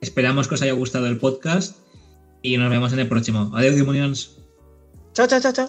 Esperamos 0.00 0.48
que 0.48 0.56
os 0.56 0.62
haya 0.62 0.72
gustado 0.72 1.06
el 1.06 1.18
podcast 1.18 1.78
y 2.42 2.56
nos 2.56 2.70
vemos 2.70 2.92
en 2.92 3.00
el 3.00 3.08
próximo. 3.08 3.50
Adiós, 3.54 3.76
demonios. 3.76 4.38
Chao, 5.12 5.26
chao, 5.26 5.40
chao, 5.40 5.52
chao. 5.52 5.68